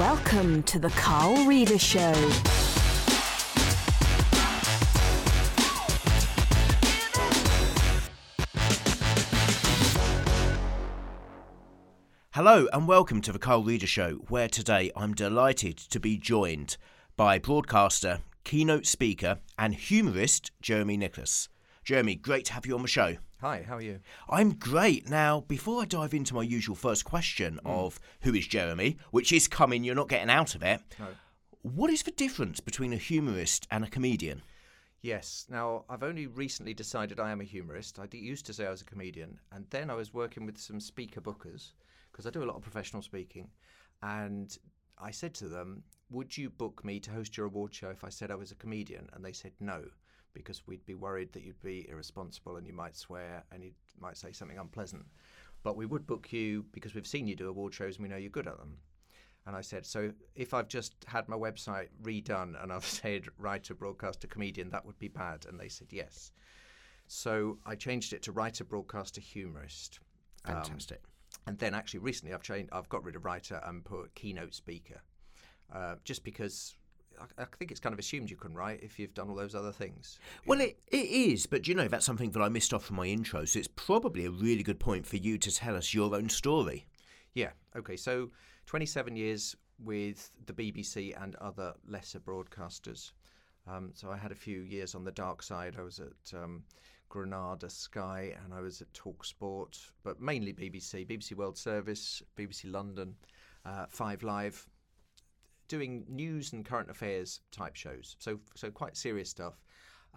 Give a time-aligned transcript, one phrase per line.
[0.00, 2.14] Welcome to the Carl Reader Show.
[12.30, 16.78] Hello and welcome to the Carl Reader Show, where today I'm delighted to be joined
[17.18, 21.50] by broadcaster, keynote speaker, and humorist Jeremy Nicholas.
[21.84, 23.16] Jeremy, great to have you on the show.
[23.40, 24.00] Hi, how are you?
[24.28, 25.08] I'm great.
[25.08, 27.70] Now, before I dive into my usual first question hmm.
[27.70, 30.82] of who is Jeremy, which is coming, you're not getting out of it.
[30.98, 31.06] No.
[31.62, 34.42] What is the difference between a humorist and a comedian?
[35.00, 35.46] Yes.
[35.48, 37.98] Now, I've only recently decided I am a humorist.
[37.98, 40.78] I used to say I was a comedian, and then I was working with some
[40.78, 41.72] speaker bookers
[42.12, 43.48] because I do a lot of professional speaking.
[44.02, 44.54] And
[44.98, 48.10] I said to them, Would you book me to host your award show if I
[48.10, 49.08] said I was a comedian?
[49.14, 49.84] And they said no,
[50.32, 54.16] because we'd be worried that you'd be irresponsible and you might swear and you might
[54.16, 55.04] say something unpleasant.
[55.62, 58.16] But we would book you because we've seen you do award shows and we know
[58.16, 58.78] you're good at them.
[59.46, 63.74] And I said, so if I've just had my website redone and I've said writer,
[63.74, 65.46] broadcaster, comedian, that would be bad.
[65.48, 66.32] And they said yes.
[67.06, 69.98] So I changed it to writer, broadcaster, humorist.
[70.44, 71.02] Um, Fantastic.
[71.46, 75.02] and then actually recently I've changed, I've got rid of writer and put keynote speaker,
[75.74, 76.76] uh, just because
[77.20, 79.54] I, I think it's kind of assumed you can write if you've done all those
[79.54, 80.18] other things.
[80.46, 83.06] Well, it, it is, but you know, that's something that I missed off from my
[83.06, 86.28] intro, so it's probably a really good point for you to tell us your own
[86.28, 86.86] story.
[87.34, 87.50] Yeah.
[87.76, 87.96] Okay.
[87.96, 88.30] So
[88.66, 93.12] 27 years with the BBC and other lesser broadcasters.
[93.66, 95.76] Um, so I had a few years on the dark side.
[95.78, 96.64] I was at um,
[97.08, 103.14] Granada Sky and I was at Talksport, but mainly BBC, BBC World Service, BBC London,
[103.64, 104.66] uh, Five Live,
[105.70, 108.16] doing news and current affairs type shows.
[108.18, 109.54] So so quite serious stuff.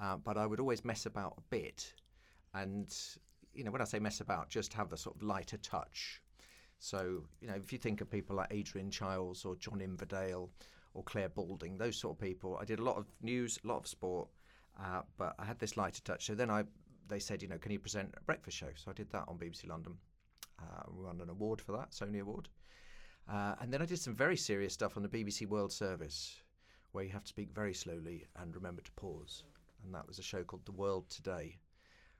[0.01, 1.93] Uh, but I would always mess about a bit,
[2.53, 2.93] and
[3.53, 6.23] you know when I say mess about, just have the sort of lighter touch.
[6.83, 10.49] So, you know, if you think of people like Adrian Chiles or John Inverdale
[10.93, 13.77] or Clare Balding, those sort of people, I did a lot of news, a lot
[13.77, 14.27] of sport,
[14.77, 16.25] uh, but I had this lighter touch.
[16.25, 16.65] So then I,
[17.07, 18.67] they said, you know, can you present a breakfast show?
[18.75, 19.93] So I did that on BBC London.
[20.59, 22.49] Uh, we won an award for that, Sony Award.
[23.31, 26.41] Uh, and then I did some very serious stuff on the BBC World Service,
[26.91, 29.43] where you have to speak very slowly and remember to pause.
[29.83, 31.57] And that was a show called The World Today,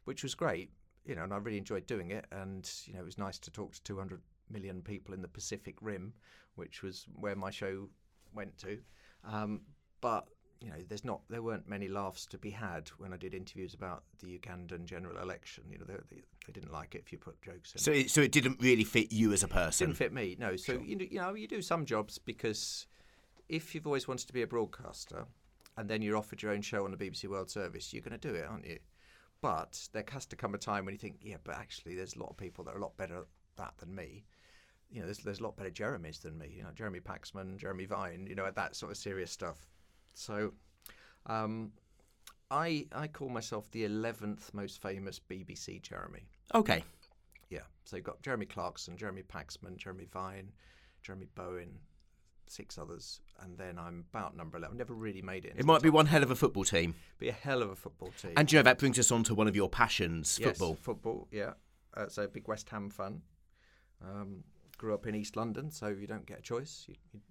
[0.06, 0.72] which was great,
[1.06, 2.25] you know, and I really enjoyed doing it.
[2.31, 5.75] And you know, it was nice to talk to 200 million people in the Pacific
[5.81, 6.14] Rim,
[6.56, 7.90] which was where my show
[8.34, 8.80] went to.
[9.25, 9.62] Um,
[10.02, 10.28] but
[10.63, 13.74] you know, there's not there weren't many laughs to be had when I did interviews
[13.74, 15.66] about the Ugandan general election.
[15.69, 17.81] You know, they, they, they didn't like it if you put jokes in.
[17.81, 19.88] So, it, so it didn't really fit you as a person.
[19.88, 20.56] Didn't fit me, no.
[20.56, 22.88] So you, know, you know, you do some jobs because
[23.50, 25.25] if you've always wanted to be a broadcaster,
[25.78, 28.28] and then you're offered your own show on the BBC World Service, you're going to
[28.28, 28.79] do it, aren't you?
[29.41, 32.19] But there has to come a time when you think, yeah, but actually, there's a
[32.19, 34.23] lot of people that are a lot better at that than me.
[34.90, 36.53] You know, there's there's a lot better Jeremys than me.
[36.56, 38.28] You know, Jeremy Paxman, Jeremy Vine.
[38.28, 39.72] You know, at that sort of serious stuff.
[40.13, 40.53] So,
[41.25, 41.72] um,
[42.51, 46.28] I I call myself the eleventh most famous BBC Jeremy.
[46.53, 46.84] Okay.
[47.50, 47.62] Yeah.
[47.85, 50.52] So you've got Jeremy Clarkson, Jeremy Paxman, Jeremy Vine,
[51.02, 51.79] Jeremy Bowen,
[52.47, 54.75] six others, and then I'm about number eleven.
[54.75, 55.53] I've Never really made it.
[55.57, 56.96] It might be one hell of a football team.
[57.19, 58.34] Be a hell of a football team.
[58.38, 60.75] And you know, that brings us on to one of your passions, Yes, football.
[60.75, 61.28] Football.
[61.31, 61.53] Yeah.
[61.96, 63.22] Uh, so big West Ham fan.
[64.03, 64.44] Um,
[64.78, 66.85] grew up in East London, so you don't get a choice.
[66.88, 67.22] You, you,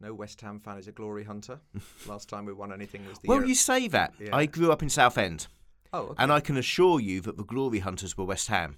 [0.00, 1.60] no West Ham fan is a glory hunter.
[2.06, 3.48] Last time we won anything was the Well, year.
[3.48, 4.14] you say that.
[4.20, 4.34] Yeah.
[4.34, 5.46] I grew up in Southend,
[5.92, 6.14] oh, okay.
[6.22, 8.76] and I can assure you that the Glory Hunters were West Ham.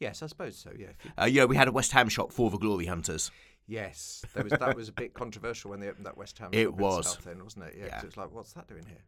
[0.00, 0.70] yes, I suppose so.
[0.78, 0.88] Yeah.
[1.04, 3.30] You- Uh, yeah, we had a West Ham shop for the Glory Hunters.
[3.66, 6.50] yes, there was, that was a bit controversial when they opened that West Ham.
[6.52, 7.12] It shop in was.
[7.12, 7.74] Southend, wasn't it?
[7.78, 7.86] Yeah.
[7.86, 7.98] Yeah.
[8.00, 9.02] It was like, what's that doing here?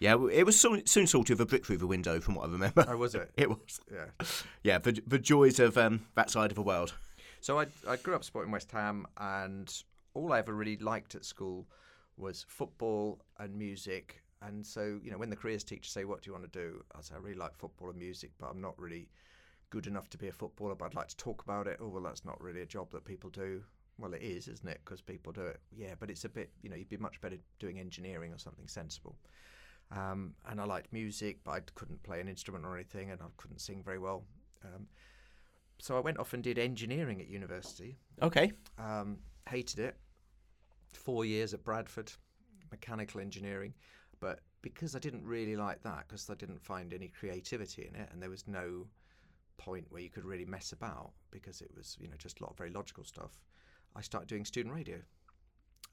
[0.00, 2.50] Yeah, it was soon, soon sort of a brick through the window, from what I
[2.52, 2.84] remember.
[2.88, 3.30] Oh, was it?
[3.36, 3.80] It was.
[3.92, 4.26] Yeah.
[4.64, 6.92] Yeah, the, the joys of um, that side of the world.
[7.40, 9.72] So I, I grew up supporting West Ham, and
[10.14, 11.66] all I ever really liked at school
[12.16, 14.22] was football and music.
[14.42, 16.84] And so, you know, when the careers teacher say, "What do you want to do?"
[16.94, 19.08] I say, "I really like football and music, but I'm not really
[19.70, 20.74] good enough to be a footballer.
[20.74, 23.04] But I'd like to talk about it." Oh, well, that's not really a job that
[23.04, 23.64] people do.
[23.98, 24.80] Well, it is, isn't it?
[24.84, 25.60] Because people do it.
[25.70, 28.66] Yeah, but it's a bit, you know, you'd be much better doing engineering or something
[28.66, 29.16] sensible.
[29.90, 33.26] Um, and I liked music, but I couldn't play an instrument or anything, and I
[33.36, 34.24] couldn't sing very well.
[34.64, 34.88] Um,
[35.78, 37.98] so I went off and did engineering at university.
[38.22, 38.52] Okay.
[38.78, 39.18] Um,
[39.48, 39.96] hated it.
[40.92, 42.12] Four years at Bradford,
[42.70, 43.74] mechanical engineering,
[44.20, 48.08] but because I didn't really like that, because I didn't find any creativity in it,
[48.12, 48.86] and there was no
[49.58, 52.52] point where you could really mess about because it was, you know, just a lot
[52.52, 53.40] of very logical stuff.
[53.94, 54.98] I started doing student radio,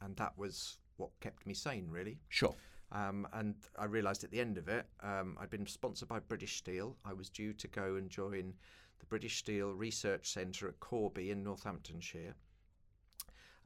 [0.01, 2.19] and that was what kept me sane, really.
[2.29, 2.55] Sure.
[2.91, 6.57] Um, and I realised at the end of it, um, I'd been sponsored by British
[6.57, 6.97] Steel.
[7.05, 8.53] I was due to go and join
[8.99, 12.35] the British Steel Research Centre at Corby in Northamptonshire.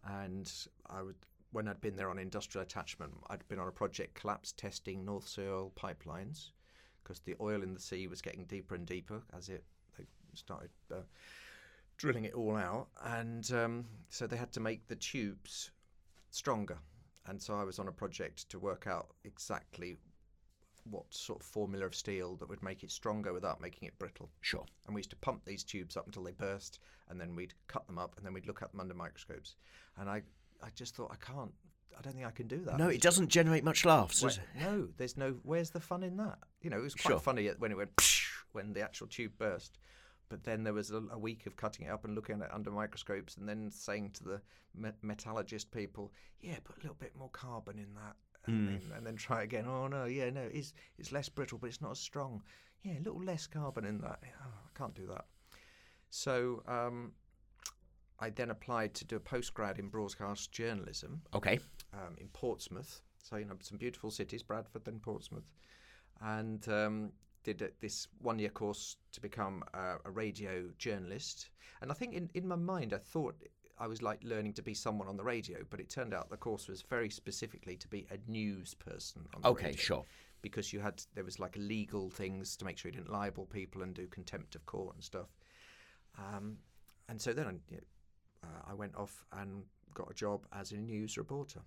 [0.05, 0.51] And
[0.89, 1.15] I would,
[1.51, 5.27] when I'd been there on industrial attachment, I'd been on a project collapse testing North
[5.27, 6.51] Sea oil pipelines
[7.03, 9.63] because the oil in the sea was getting deeper and deeper as it
[9.97, 11.01] they started uh,
[11.97, 15.71] drilling it all out, and um, so they had to make the tubes
[16.31, 16.77] stronger.
[17.25, 19.95] And so I was on a project to work out exactly
[20.89, 24.29] what sort of formula of steel that would make it stronger without making it brittle.
[24.41, 24.65] Sure.
[24.85, 27.87] And we used to pump these tubes up until they burst, and then we'd cut
[27.87, 29.55] them up, and then we'd look at them under microscopes.
[29.97, 30.21] And I,
[30.61, 31.51] I just thought I can't.
[31.97, 32.79] I don't think I can do that.
[32.79, 34.43] No, it doesn't generate much laughs, does it?
[34.59, 35.37] No, there's no.
[35.43, 36.39] Where's the fun in that?
[36.61, 37.19] You know, it was quite Sure.
[37.19, 37.91] funny when it went
[38.51, 39.77] when the actual tube burst,
[40.27, 42.53] but then there was a, a week of cutting it up and looking at it
[42.53, 44.41] under microscopes, and then saying to the
[44.75, 48.15] me- metallurgist people, "Yeah, put a little bit more carbon in that."
[48.45, 49.65] And, then, and then try again.
[49.67, 52.43] Oh no, yeah, no, it's it's less brittle, but it's not as strong.
[52.83, 54.19] Yeah, a little less carbon in that.
[54.23, 55.25] Oh, I can't do that.
[56.09, 57.13] So um,
[58.19, 61.59] I then applied to do a postgrad in broadcast journalism Okay.
[61.93, 63.01] um, in Portsmouth.
[63.17, 65.49] So you know some beautiful cities, Bradford and Portsmouth,
[66.21, 67.11] and um,
[67.43, 71.49] did a, this one-year course to become a, a radio journalist.
[71.81, 73.35] And I think in, in my mind, I thought
[73.77, 76.37] I was like learning to be someone on the radio, but it turned out the
[76.37, 79.25] course was very specifically to be a news person.
[79.35, 80.05] On the Okay, radio sure.
[80.41, 83.81] because you had there was like legal things to make sure you didn't libel people
[83.81, 85.29] and do contempt of court and stuff.
[86.17, 86.57] Um,
[87.09, 87.83] and so then I, you know,
[88.43, 91.61] uh, I went off and got a job as a news reporter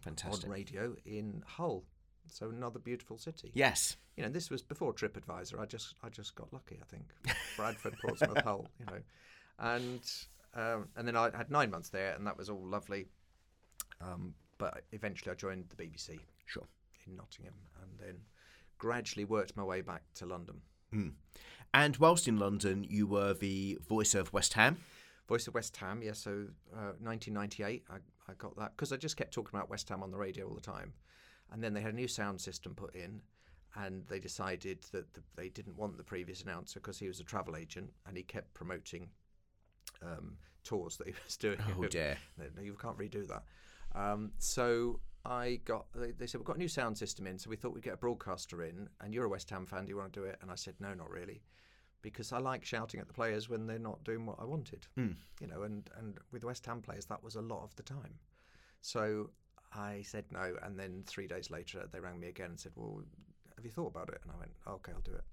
[0.00, 0.44] Fantastic.
[0.44, 1.84] on radio in Hull.
[2.28, 3.52] So another beautiful city.
[3.54, 3.96] Yes.
[4.16, 5.60] You know, this was before TripAdvisor.
[5.60, 6.78] I just I just got lucky.
[6.82, 7.04] I think
[7.56, 8.66] Bradford, Portsmouth, Hull.
[8.80, 8.98] You know,
[9.60, 10.00] and
[10.56, 13.06] um, and then I had nine months there, and that was all lovely.
[14.00, 16.66] Um, but eventually, I joined the BBC Sure.
[17.06, 18.16] in Nottingham, and then
[18.78, 20.60] gradually worked my way back to London.
[21.74, 24.78] And whilst in London, you were the voice of West Ham.
[25.28, 26.12] Voice of West Ham, yeah.
[26.12, 27.96] So, uh, 1998, I,
[28.30, 30.54] I got that because I just kept talking about West Ham on the radio all
[30.54, 30.94] the time,
[31.52, 33.20] and then they had a new sound system put in,
[33.74, 37.24] and they decided that the, they didn't want the previous announcer because he was a
[37.24, 39.10] travel agent and he kept promoting
[40.02, 41.58] um, tours that he was doing.
[41.78, 42.18] Oh, dear.
[42.56, 43.44] no, you can't redo that.
[43.94, 45.86] Um, so I got.
[45.94, 47.94] They, they said we've got a new sound system in, so we thought we'd get
[47.94, 48.88] a broadcaster in.
[49.00, 49.84] And you're a West Ham fan.
[49.84, 50.38] Do you want to do it?
[50.42, 51.42] And I said no, not really,
[52.02, 54.86] because I like shouting at the players when they're not doing what I wanted.
[55.40, 58.18] You know, and and with West Ham players, that was a lot of the time.
[58.82, 59.30] So
[59.72, 63.02] I said no, and then three days later they rang me again and said, "Well,
[63.56, 65.24] have you thought about it?" And I went, "Okay, I'll do it."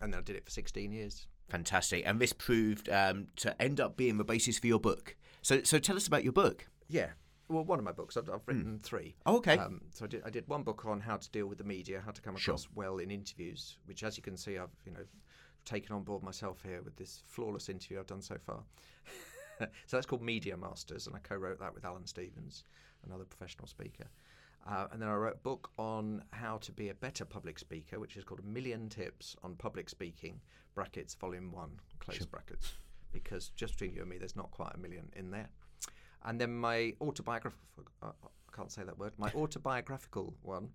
[0.00, 1.26] And then I did it for 16 years.
[1.48, 2.02] Fantastic.
[2.06, 5.16] And this proved um, to end up being the basis for your book.
[5.42, 6.66] So, so tell us about your book.
[6.88, 7.10] Yeah.
[7.48, 8.16] Well, one of my books.
[8.16, 9.14] I've, I've written three.
[9.24, 9.56] Oh, okay.
[9.56, 12.02] Um, so I did, I did one book on how to deal with the media,
[12.04, 12.54] how to come Sure.
[12.54, 15.04] across well in interviews, which, as you can see, I've you know
[15.64, 18.62] taken on board myself here with this flawless interview I've done so far.
[19.58, 22.64] so that's called Media Masters, and I co-wrote that with Alan Stevens,
[23.04, 24.06] another professional speaker.
[24.68, 28.00] Uh, and then I wrote a book on how to be a better public speaker,
[28.00, 30.40] which is called A Million Tips on Public Speaking,
[30.74, 31.70] brackets, volume one,
[32.00, 32.72] close brackets.
[33.12, 35.48] Because just between you and me, there's not quite a million in there.
[36.24, 40.70] And then my autobiographical, uh, I can't say that word, my autobiographical one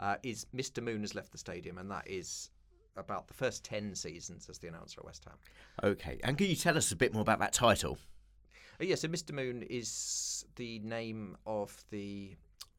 [0.00, 0.82] uh, is Mr.
[0.82, 2.50] Moon has left the stadium, and that is
[2.96, 5.34] about the first 10 seasons as the announcer at West Ham.
[5.82, 6.20] Okay.
[6.24, 7.98] And can you tell us a bit more about that title?
[8.80, 9.32] Uh, yeah, so Mr.
[9.32, 12.36] Moon is the name of the.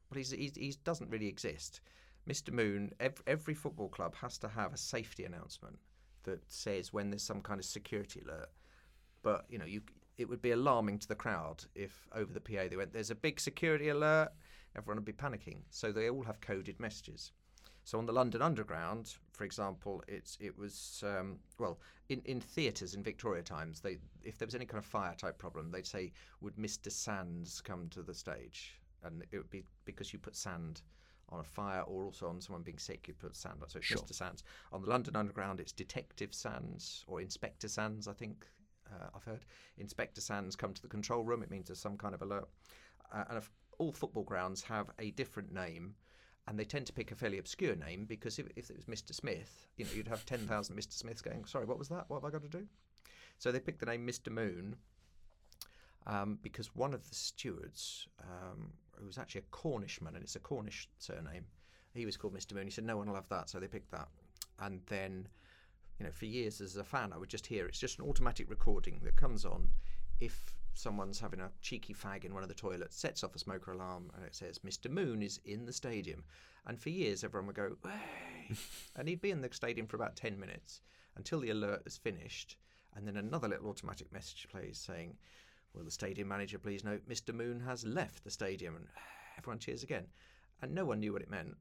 [0.09, 1.81] Well, he's, he's, he doesn't really exist.
[2.29, 2.51] Mr.
[2.51, 5.77] Moon, every, every football club has to have a safety announcement
[6.23, 8.49] that says when there's some kind of security alert.
[9.21, 9.81] But, you know, you
[10.17, 13.15] it would be alarming to the crowd if over the PA they went, there's a
[13.15, 14.29] big security alert,
[14.75, 15.57] everyone would be panicking.
[15.69, 17.31] So they all have coded messages.
[17.83, 22.95] So on the London Underground, for example, it's it was um, well in, in theatres
[22.95, 23.79] in Victoria times.
[23.79, 26.91] They if there was any kind of fire type problem, they'd say, "Would Mr.
[26.91, 30.81] Sands come to the stage?" And it would be because you put sand
[31.29, 33.57] on a fire, or also on someone being sick, you put sand.
[33.61, 33.69] on.
[33.69, 33.97] So it's Sure.
[33.97, 34.13] Mr.
[34.13, 34.43] Sands.
[34.71, 38.07] On the London Underground, it's Detective Sands or Inspector Sands.
[38.07, 38.45] I think
[38.91, 39.45] uh, I've heard
[39.77, 41.41] Inspector Sands come to the control room.
[41.41, 42.47] It means there's some kind of alert.
[43.11, 43.41] Uh, and
[43.77, 45.95] all football grounds have a different name
[46.47, 49.13] and they tend to pick a fairly obscure name because if, if it was Mr.
[49.13, 50.93] Smith, you know, you'd have 10,000 Mr.
[50.93, 52.05] Smiths going, sorry, what was that?
[52.07, 52.65] What have I got to do?
[53.39, 54.31] So they picked the name Mr.
[54.31, 54.75] Moon
[56.05, 60.39] um, because one of the stewards, um, who was actually a Cornishman, and it's a
[60.39, 61.45] Cornish surname,
[61.93, 62.53] he was called Mr.
[62.53, 62.65] Moon.
[62.65, 64.09] He said, no one will have that, so they picked that.
[64.59, 65.27] And then,
[65.99, 68.49] you know, for years as a fan, I would just hear it's just an automatic
[68.49, 69.69] recording that comes on
[70.19, 73.71] if someone's having a cheeky fag in one of the toilets, sets off a smoker
[73.71, 74.89] alarm, and it says, Mr.
[74.89, 76.23] Moon is in the stadium.
[76.67, 78.55] And for years, everyone would go, hey!
[78.95, 80.81] and he'd be in the stadium for about 10 minutes
[81.15, 82.57] until the alert is finished.
[82.95, 85.15] And then another little automatic message plays saying,
[85.75, 87.33] Will the stadium manager please note Mr.
[87.33, 88.75] Moon has left the stadium?
[88.75, 88.87] And
[89.37, 90.05] everyone cheers again.
[90.61, 91.55] And no one knew what it meant.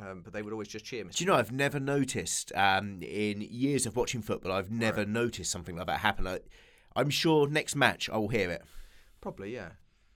[0.00, 1.16] Um, but they would always just cheer Mr.
[1.16, 5.08] Do you know, I've never noticed um, in years of watching football, I've never Right.
[5.08, 6.28] noticed something like that happen.
[6.28, 6.38] I,
[6.94, 8.62] I'm sure next match I will hear it.
[9.20, 9.70] Probably, yeah.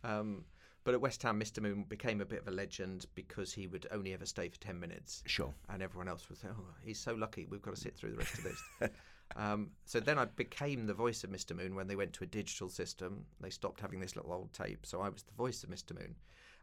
[0.04, 0.44] Um,
[0.84, 1.60] but at West Ham, Mr.
[1.60, 4.78] Moon became a bit of a legend because he would only ever stay for 10
[4.78, 5.24] minutes.
[5.26, 5.52] Sure.
[5.68, 8.18] And everyone else would say, oh, he's so lucky, we've got to sit through the
[8.18, 8.62] rest of this.
[9.36, 11.56] um, so then I became the voice of Mr.
[11.56, 13.26] Moon when they went to a digital system.
[13.40, 14.86] They stopped having this little old tape.
[14.86, 15.98] So I was the voice of Mr.
[15.98, 16.14] Moon.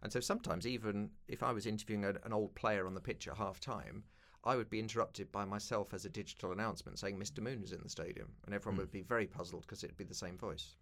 [0.04, 3.28] And so sometimes, even if I was interviewing a, an old player on the pitch
[3.28, 4.04] at half time,
[4.44, 7.40] I would be interrupted by myself as a digital announcement saying Mr.
[7.40, 8.30] Moon is in the stadium.
[8.46, 10.75] And everyone would be very puzzled because it'd be the same voice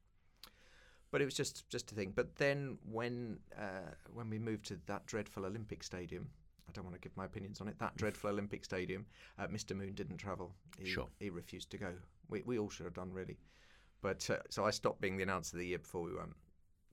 [1.11, 2.13] but it was just just a thing.
[2.15, 6.29] But then when uh, when we moved to that dreadful Olympic Stadium,
[6.69, 7.79] I don't want to give my opinions on it.
[7.79, 9.05] That dreadful Olympic Stadium,
[9.37, 9.75] uh, Mr.
[9.75, 10.53] Moon didn't travel.
[10.77, 11.07] He, Sure.
[11.19, 11.93] he refused to go.
[12.29, 13.37] We we all should have done really,
[14.01, 16.33] but uh, so I stopped being the announcer the year before we went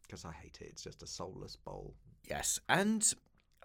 [0.03, 0.69] because I hate it.
[0.71, 1.95] It's just a soulless bowl.
[2.29, 2.59] Yes.
[2.69, 3.07] And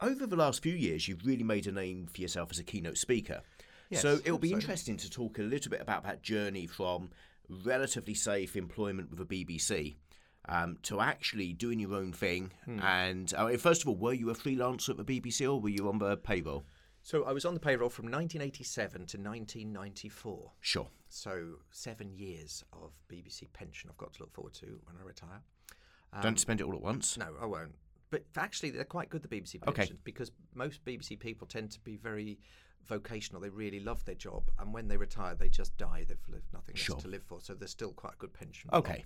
[0.02, 2.98] over the last few years, you've really made a name for yourself as a keynote
[2.98, 3.42] speaker.
[3.90, 4.56] Yes, so it'll be so.
[4.56, 7.10] interesting to talk a little bit about that journey from
[7.66, 9.96] relatively safe employment with the BBC
[10.50, 12.52] um, to actually doing your own thing.
[12.66, 12.80] Hmm.
[12.80, 15.88] And uh, first of all, were you a freelancer at the BBC or were you
[15.88, 16.64] on the payroll?
[17.04, 20.52] So I was on the payroll from 1987 to 1994.
[20.60, 20.88] Sure.
[21.10, 25.42] So seven years of BBC pension I've got to look forward to when I retire.
[26.22, 27.18] Don't spend it all at once.
[27.18, 27.74] No, I won't.
[28.10, 29.90] But actually, they're quite good, the BBC Okay.
[30.04, 32.38] because most BBC people tend to be very
[32.86, 33.42] vocational.
[33.42, 36.04] They really love their job, and when they retire, they just die.
[36.06, 36.96] They've lived nothing Sure.
[36.96, 38.70] left to live for, so there's still quite a good pension.
[38.74, 39.06] Okay.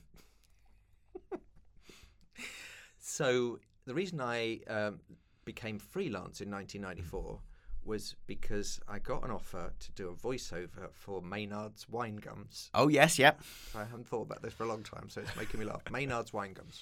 [2.99, 4.99] So the reason I um,
[5.45, 7.39] became freelance in 1994
[7.83, 12.71] was because I got an offer to do a voiceover for Maynard's Wine Gums.
[12.73, 13.41] Oh, yes, yep.
[13.75, 15.83] I haven't thought about this for a long time, so it's making me laugh.
[15.91, 16.81] Maynard's wine gums,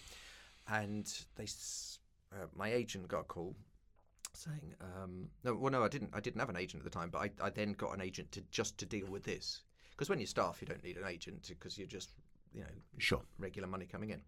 [0.69, 1.05] and
[1.36, 1.43] they,
[2.31, 3.53] uh, my agent got a call
[4.33, 6.12] saying, um, no, well, no, I didn't.
[6.13, 8.31] I didn't have an agent at the time, but I, I then got an agent
[8.31, 11.45] to just to deal with this because when you staff, you don't need an agent
[11.50, 12.12] because you're just,
[12.53, 12.67] you know,
[12.98, 13.22] Sure.
[13.38, 14.22] regular money coming in.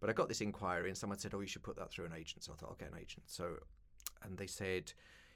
[0.00, 2.14] But I got this inquiry, and someone said, "Oh, you should put that through an
[2.14, 3.58] agent." So I thought, "I'll get an agent." So,
[4.22, 4.92] and they said,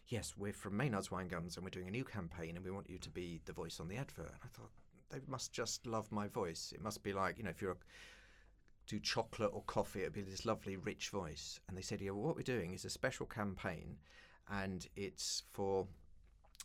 [0.09, 2.88] "Yes, we're from Maynard's Wine Gums, and we're doing a new campaign, and we want
[2.88, 4.71] you to be the voice on the advert." And I thought,
[5.11, 6.73] they must just love my voice.
[6.75, 7.76] It must be like, you know, if you're a,
[8.87, 11.61] do chocolate or coffee, it'd be this lovely, rich voice.
[11.68, 13.99] And they said, "Yeah, well, what we're doing is a special campaign,
[14.49, 15.87] and it's for."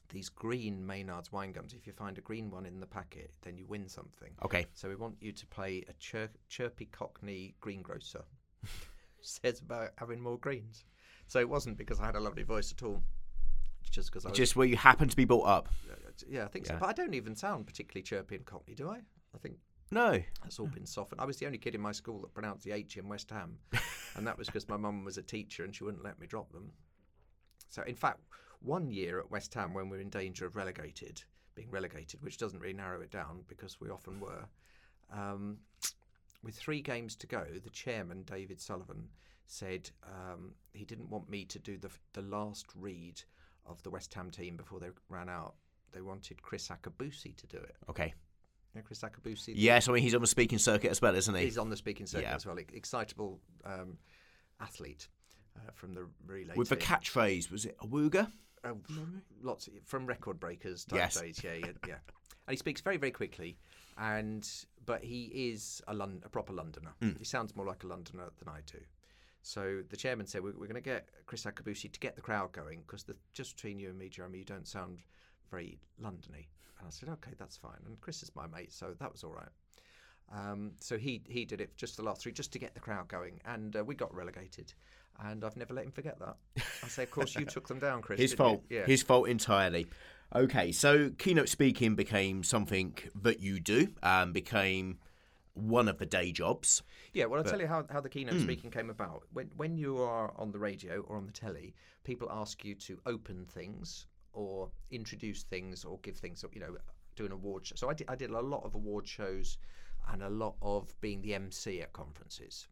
[0.10, 1.74] These green Maynard's wine gums.
[1.74, 4.32] If you find a green one in the packet, then you win something.
[4.44, 4.66] Okay.
[4.74, 8.24] So we want you to play a chir- chirpy Cockney greengrocer.
[9.22, 10.84] Says about having more greens.
[11.28, 13.04] So it wasn't because I had a lovely voice at all.
[13.92, 15.70] Just because I was, Just where you happen to be brought up.
[16.28, 16.78] yeah, I think so.
[16.80, 18.98] But I don't even sound particularly chirpy and Cockney, do I?
[19.36, 19.56] I think
[19.92, 20.20] No.
[20.44, 21.22] that's all been softened.
[21.22, 23.58] I was the only kid in my school that pronounced the H in West Ham,
[24.16, 26.52] and that was because my mum was a teacher and she wouldn't let me drop
[26.52, 26.72] them.
[27.70, 28.20] So, in fact,
[28.62, 31.24] one year at West Ham when we were in danger of relegated,
[31.56, 34.46] being relegated, which doesn't really narrow it down because we often were,
[35.14, 35.58] um,
[36.44, 39.08] with three games to go, the chairman David Sullivan
[39.48, 43.22] said um, he didn't want me to do the the last read
[43.66, 45.56] of the West Ham team before they ran out.
[45.92, 47.76] They wanted Kriss Akabusi to do it.
[47.90, 48.14] Okay.
[48.76, 51.34] You know Kriss Akabusi, Yes, I mean, he's on the speaking circuit as well, isn't
[51.34, 51.44] he?
[51.46, 52.36] He's on the speaking circuit Yeah.
[52.36, 52.58] as well.
[52.74, 53.98] Excitable um,
[54.62, 55.08] athlete
[55.58, 56.86] uh, from the relay With the team.
[56.88, 58.32] catchphrase, was it Awooga?
[58.66, 58.78] Oh,
[59.42, 61.20] lots of, from record breakers type Yes.
[61.20, 61.42] days.
[61.44, 61.94] Yeah, yeah, yeah.
[62.48, 63.58] And he speaks very, very quickly.
[63.98, 64.48] And
[64.86, 66.92] but he is a, Lon- a proper Londoner.
[67.02, 67.12] Hmm.
[67.18, 68.80] He sounds more like a Londoner than I do.
[69.42, 72.52] So the chairman said we're, we're going to get Kriss Akabusi to get the crowd
[72.52, 75.00] going because just between you and me, Jeremy, you don't sound
[75.52, 76.48] very Londony.
[76.80, 77.78] And I said, okay, that's fine.
[77.86, 79.50] And Chris is my mate, so that was all right.
[80.32, 83.08] Um, so he he did it just the last three, just to get the crowd
[83.08, 84.74] going, and uh, we got relegated.
[85.22, 86.38] And I've never let him forget that.
[86.84, 88.20] I say, of course, you took them down, Chris.
[88.22, 88.64] His fault.
[88.70, 88.86] Yeah.
[88.86, 89.88] His fault entirely.
[90.34, 95.00] Okay, so keynote speaking became something that you do, um, became
[95.56, 96.84] one of the day jobs.
[97.12, 98.44] Yeah, well, I'll But- tell you how, how the keynote Hmm.
[98.44, 99.24] speaking came about.
[99.34, 103.02] When when you are on the radio or on the telly, people ask you to
[103.06, 106.78] open things or introduce things or give things, you know,
[107.16, 107.76] do an award show.
[107.76, 109.58] So I did, I did a lot of award shows
[110.12, 112.68] and a lot of being the MC at conferences.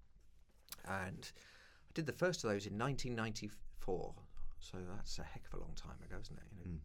[0.86, 1.30] And
[1.90, 4.14] I did the first of those in 1994.
[4.60, 6.44] So that's a heck of a long time ago, isn't it?
[6.52, 6.80] You know,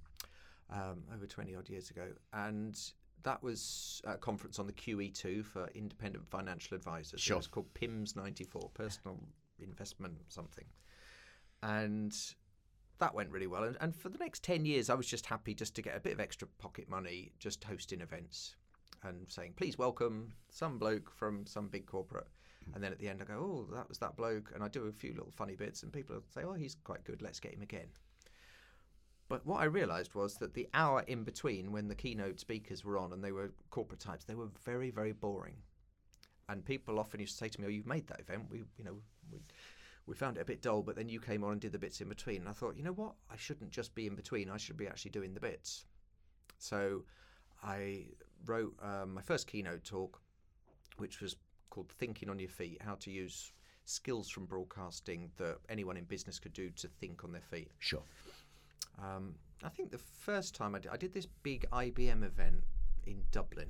[0.76, 2.09] um, over 20 odd years ago.
[2.32, 2.78] And
[3.23, 7.21] that was a conference on the QE2 for independent financial advisors.
[7.21, 7.35] Sure.
[7.35, 9.18] It was called PIMS 94, Personal
[9.59, 10.66] Investment something.
[11.62, 12.14] And
[12.99, 13.64] that went really well.
[13.64, 16.00] And, and for the next 10 years, I was just happy just to get a
[16.00, 18.56] bit of extra pocket money, just hosting events
[19.04, 22.28] and saying, please welcome some bloke from some big corporate.
[22.64, 22.75] Hmm.
[22.75, 24.52] And then at the end, I go, oh, that was that bloke.
[24.54, 27.23] And I do a few little funny bits, and people say, oh, he's quite good,
[27.23, 27.88] let's get him again.
[29.28, 32.99] But what I realised was that the hour in between when the keynote speakers were
[32.99, 35.56] on and they were corporate types, they were very, very boring.
[36.50, 38.50] And people often used to say to me, "Oh, you've made that event.
[38.50, 38.97] We, you know,
[39.32, 39.38] we,
[40.06, 42.02] we found it a bit dull, but then you came on and did the bits
[42.02, 43.14] in between." And I thought, you know what?
[43.30, 44.50] I shouldn't just be in between.
[44.50, 45.87] I should be actually doing the bits.
[46.59, 47.04] So
[47.62, 48.09] I
[48.47, 50.21] wrote um, my first keynote talk,
[50.97, 51.37] which was
[51.71, 53.53] called "Thinking on Your Feet: How to Use
[53.85, 58.03] Skills from Broadcasting that anyone in business could do to think on their feet." Sure.
[59.03, 59.35] Um,
[59.65, 62.65] I think the first time I did, I did this big IBM event
[63.07, 63.69] in Dublin,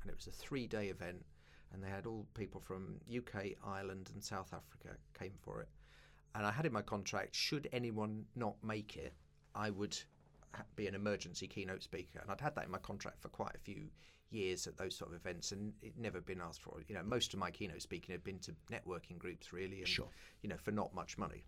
[0.00, 1.24] and it was a three-day event,
[1.72, 5.68] and they had all people from UK, Ireland, and South Africa came for it.
[6.34, 9.12] And I had in my contract, should anyone not make it,
[9.54, 9.96] I would
[10.76, 13.58] be an emergency keynote speaker, and I'd had that in my contract for quite a
[13.58, 13.88] few
[14.30, 16.80] years at those sort of events, and it never been asked for.
[16.88, 20.08] You know, most of my keynote speaking had been to networking groups, really, and Sure.
[20.42, 21.44] you know, for not much money,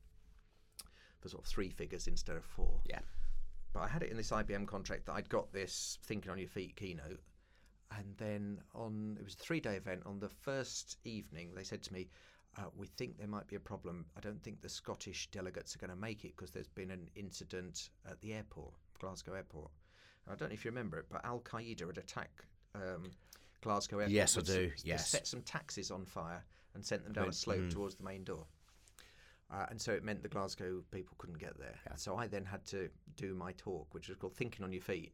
[1.20, 2.80] for sort of three figures instead of four.
[2.84, 3.00] Yeah.
[3.72, 6.48] But I had it in this IBM contract that I'd got this thinking on your
[6.48, 7.20] feet keynote.
[7.90, 10.02] And then on, it was a three day event.
[10.06, 12.08] On the first evening, they said to me,
[12.56, 14.06] uh, We think there might be a problem.
[14.16, 17.08] I don't think the Scottish delegates are going to make it because there's been an
[17.16, 19.70] incident at the airport, Glasgow airport.
[20.26, 23.10] I don't know if you remember it, but Al Qaeda had attacked um,
[23.62, 24.12] Glasgow airport.
[24.12, 25.08] Yes, I do, yes.
[25.08, 26.42] Set some taxis on fire
[26.74, 28.46] and sent them down a slope towards the main door.
[29.52, 31.76] Uh, and so it meant the Glasgow people couldn't get there.
[31.96, 35.12] So I then had to do my talk, which was called Thinking on Your Feet.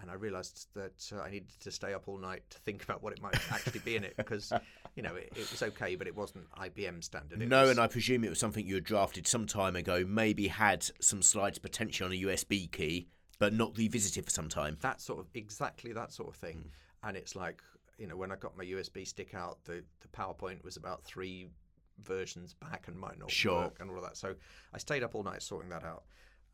[0.00, 3.02] And I realised that uh, I needed to stay up all night to think about
[3.02, 4.52] what it might actually be in it because,
[4.96, 7.40] you know, it, it was okay, but it wasn't IBM standard.
[7.42, 10.04] It No, was, and I presume it was something you had drafted some time ago,
[10.06, 14.76] maybe had some slides potentially on a USB key, but not revisited for some time.
[14.80, 16.56] that sort of exactly that sort of thing.
[17.02, 17.08] Hmm.
[17.08, 17.62] And it's like,
[17.98, 21.48] you know, when I got my USB stick out, the, the PowerPoint was about three
[22.02, 23.62] versions back and might not Sure.
[23.62, 24.16] work and all of that.
[24.16, 24.34] So
[24.72, 26.04] I stayed up all night sorting that out.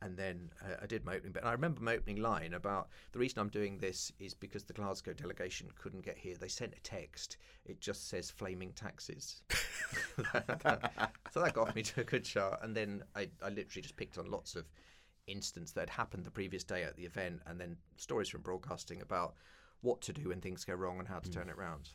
[0.02, 1.42] And then uh, I did my opening bit.
[1.42, 4.72] And I remember my opening line about the reason I'm doing this is because the
[4.72, 6.34] Glasgow delegation couldn't get here.
[6.40, 7.36] They sent a text.
[7.66, 9.42] It just says flaming taxes.
[10.32, 12.60] so that got me to a good start.
[12.62, 14.64] And then I, I literally just picked on lots of
[15.30, 19.00] incidents that had happened the previous day at the event and then stories from broadcasting
[19.02, 19.34] about
[19.82, 21.88] what to do when things go wrong and how to turn it around.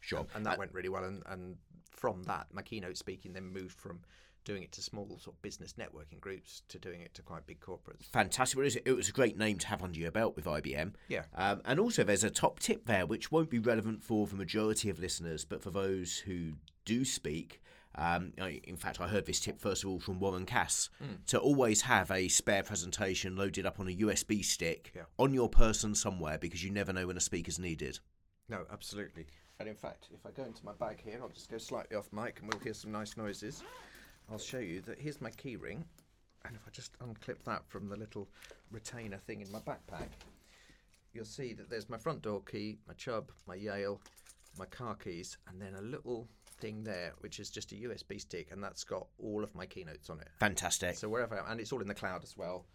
[0.00, 0.26] Sure.
[0.34, 1.04] And that went really well.
[1.04, 1.56] And, and
[1.90, 4.00] from that, my keynote speaking then moved from
[4.46, 7.60] doing it to small sort of business networking groups to doing it to quite big
[7.60, 8.06] corporates.
[8.12, 8.56] Fantastic.
[8.56, 10.94] Well, it was- it was a great name to have under your belt with IBM.
[11.08, 11.24] Yeah.
[11.34, 14.88] Um, and also, there's a top tip there, which won't be relevant for the majority
[14.88, 16.54] of listeners, but for those who
[16.86, 17.60] do speak.
[17.96, 20.90] Um, I, in fact, I heard this tip first of all from Warren Cass
[21.26, 25.02] to always have a spare presentation loaded up on a USB stick Yeah.
[25.18, 27.98] on your person somewhere because you never know when a speaker's needed.
[28.48, 29.26] No, absolutely.
[29.58, 32.12] And in fact, if I go into my bag here, I'll just go slightly off
[32.12, 33.62] mic and we'll hear some nice noises.
[34.30, 35.84] I'll show you that here's my key ring.
[36.46, 38.28] And if I just unclip that from the little
[38.70, 40.08] retainer thing in my backpack,
[41.12, 44.00] you'll see that there's my front door key, my Chubb, my Yale,
[44.58, 46.28] my car keys, and then a little
[46.60, 50.10] thing there, which is just a USB stick, and that's got all of my keynotes
[50.10, 50.28] on it.
[50.38, 50.96] Fantastic.
[50.96, 52.66] So wherever, I am, and it's all in the cloud as well,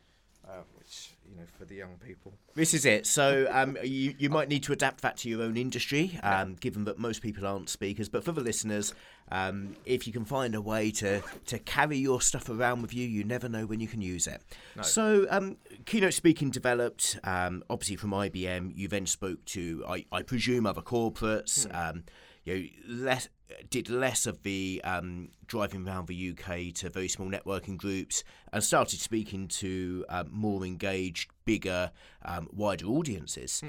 [0.47, 2.33] uh, which you know for the young people.
[2.53, 3.07] This is it.
[3.07, 6.85] So um, you, you might need to adapt that to your own industry, um, given
[6.85, 8.09] that most people aren't speakers.
[8.09, 8.93] But for the listeners,
[9.31, 13.07] um, if you can find a way to, to carry your stuff around with you,
[13.07, 14.41] you never know when you can use it.
[14.81, 18.75] So um, keynote speaking developed, um, obviously from IBM.
[18.75, 21.65] You then spoke to, I, I presume, other corporates.
[21.73, 22.03] Um,
[22.45, 23.27] you know, less
[23.69, 28.63] did less of the um, driving around the UK to very small networking groups and
[28.63, 31.91] started speaking to um, more engaged, bigger,
[32.23, 33.61] um, wider audiences.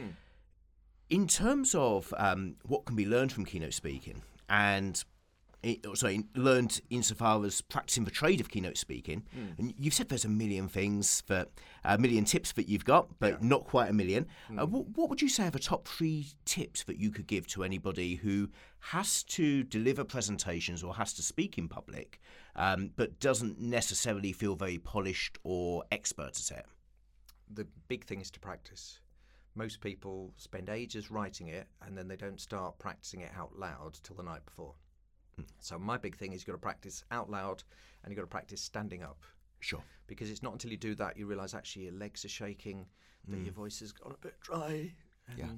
[1.11, 5.03] In terms of um, what can be learned from keynote speaking and
[5.95, 9.25] sorry, learned insofar as practicing the trade of keynote speaking.
[9.59, 11.49] And you've said there's a million things that,
[11.85, 14.27] a million tips that you've got, but not quite a million.
[14.57, 17.47] Uh, what, what would you say are the top three tips that you could give
[17.49, 18.49] to anybody who
[18.79, 22.21] has to deliver presentations or has to speak in public,
[22.55, 26.67] um, but doesn't necessarily feel very polished or expert at it?
[27.53, 29.01] the big thing is to practice.
[29.55, 33.99] Most people spend ages writing it and then they don't start practicing it out loud
[34.03, 34.75] till the night before.
[35.61, 37.63] So my big thing is you've got to practice out loud
[38.03, 39.23] and you've got to practice standing up
[39.61, 39.83] Sure.
[40.07, 42.87] because it's not until you do that you realise actually your legs are shaking,
[43.29, 44.93] that your voice has gone a bit dry,
[45.29, 45.51] and, Yeah.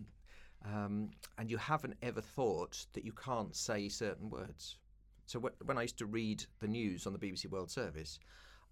[0.65, 4.79] um, and you haven't ever thought that you can't say certain words.
[5.27, 8.19] So wh- when I used to read the news on the BBC World Service,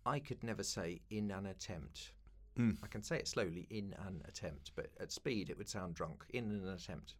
[0.06, 2.12] I could never say in an attempt.
[2.82, 6.24] I can say it slowly in an attempt, but at speed it would sound drunk
[6.30, 7.14] in an attempt.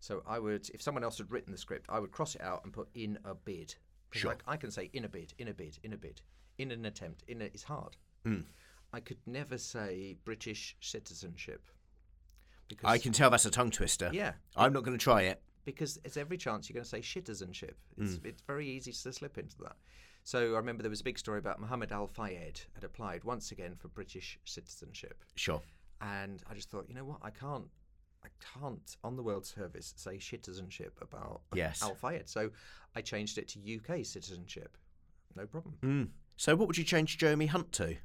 [0.00, 2.64] So I would, if someone else had written the script, I would cross it out
[2.64, 3.74] and put in a bid.
[4.12, 4.30] Sure.
[4.30, 6.20] Like I can say in a bid, in a bid, in a bid,
[6.58, 7.22] in an attempt.
[7.28, 7.96] In a, it's hard.
[8.26, 8.44] Mm.
[8.92, 11.62] I could never say British citizenship.
[12.68, 14.10] Because I can tell that's a tongue twister.
[14.12, 14.32] Yeah.
[14.56, 15.42] I'm not going to try it.
[15.66, 17.76] because it's every chance you're going to say citizenship.
[17.98, 18.24] It's, Mm.
[18.26, 19.76] it's very easy to slip into that.
[20.24, 23.52] So I remember there was a big story about Muhammad Al Fayed had applied once
[23.52, 25.62] again for British citizenship, Sure.
[26.00, 27.66] and I just thought, you know what, I can't.
[28.24, 28.28] I
[28.58, 31.82] can't on the World Service say citizenship about Yes.
[31.82, 32.50] Al Fayed, so
[32.94, 34.76] I changed it to UK citizenship.
[35.36, 35.74] No problem.
[35.82, 36.08] Mm.
[36.36, 37.96] So what would you change Jeremy Hunt to?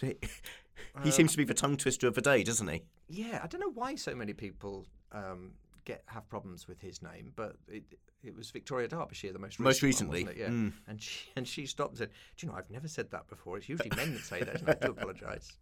[0.00, 2.82] he seems to be the tongue twister of the day, doesn't he?
[3.08, 5.52] Yeah, I don't know why so many people um,
[5.84, 7.84] get have problems with his name, but it
[8.22, 10.46] it was Victoria Derbyshire the most Most recent one, recently, it?
[10.46, 10.52] yeah.
[10.54, 10.72] mm.
[10.88, 13.56] And she and she stopped and said, "Do you know I've never said that before?
[13.58, 15.52] It's usually men that say that, and I do apologise."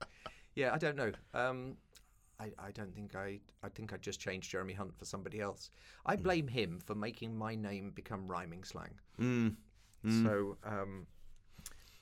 [0.55, 1.13] Yeah, I don't know.
[1.35, 1.77] Um,
[2.43, 5.71] I, I don't think I I think I just changed Jeremy Hunt for somebody else.
[6.05, 6.23] I Hmm.
[6.23, 8.95] blame him for making my name become rhyming slang.
[9.21, 9.57] Mm.
[10.25, 10.57] So.
[10.65, 11.07] Um,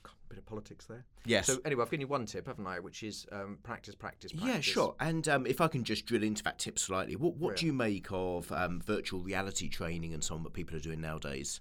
[0.03, 1.05] God, bit of politics there.
[1.25, 1.45] Yes.
[1.45, 2.79] So anyway, I've given you one tip, haven't I?
[2.79, 4.55] Which is um, practice, practice, practice.
[4.55, 4.95] Yeah, sure.
[4.99, 7.73] And um, if I can just drill into that tip slightly, what what do you
[7.73, 11.59] make of um, virtual reality training and so on that people are doing nowadays?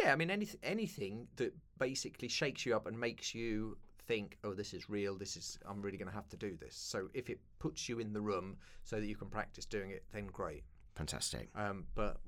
[0.00, 3.76] Yeah, I mean anything anything that basically shakes you up and makes you
[4.12, 5.16] think, oh, this is real.
[5.16, 6.76] This is I'm really going to have to do this.
[6.76, 10.04] So if it puts you in the room so that you can practice doing it,
[10.12, 10.64] then great.
[10.94, 11.48] Fantastic.
[11.56, 12.18] Um, but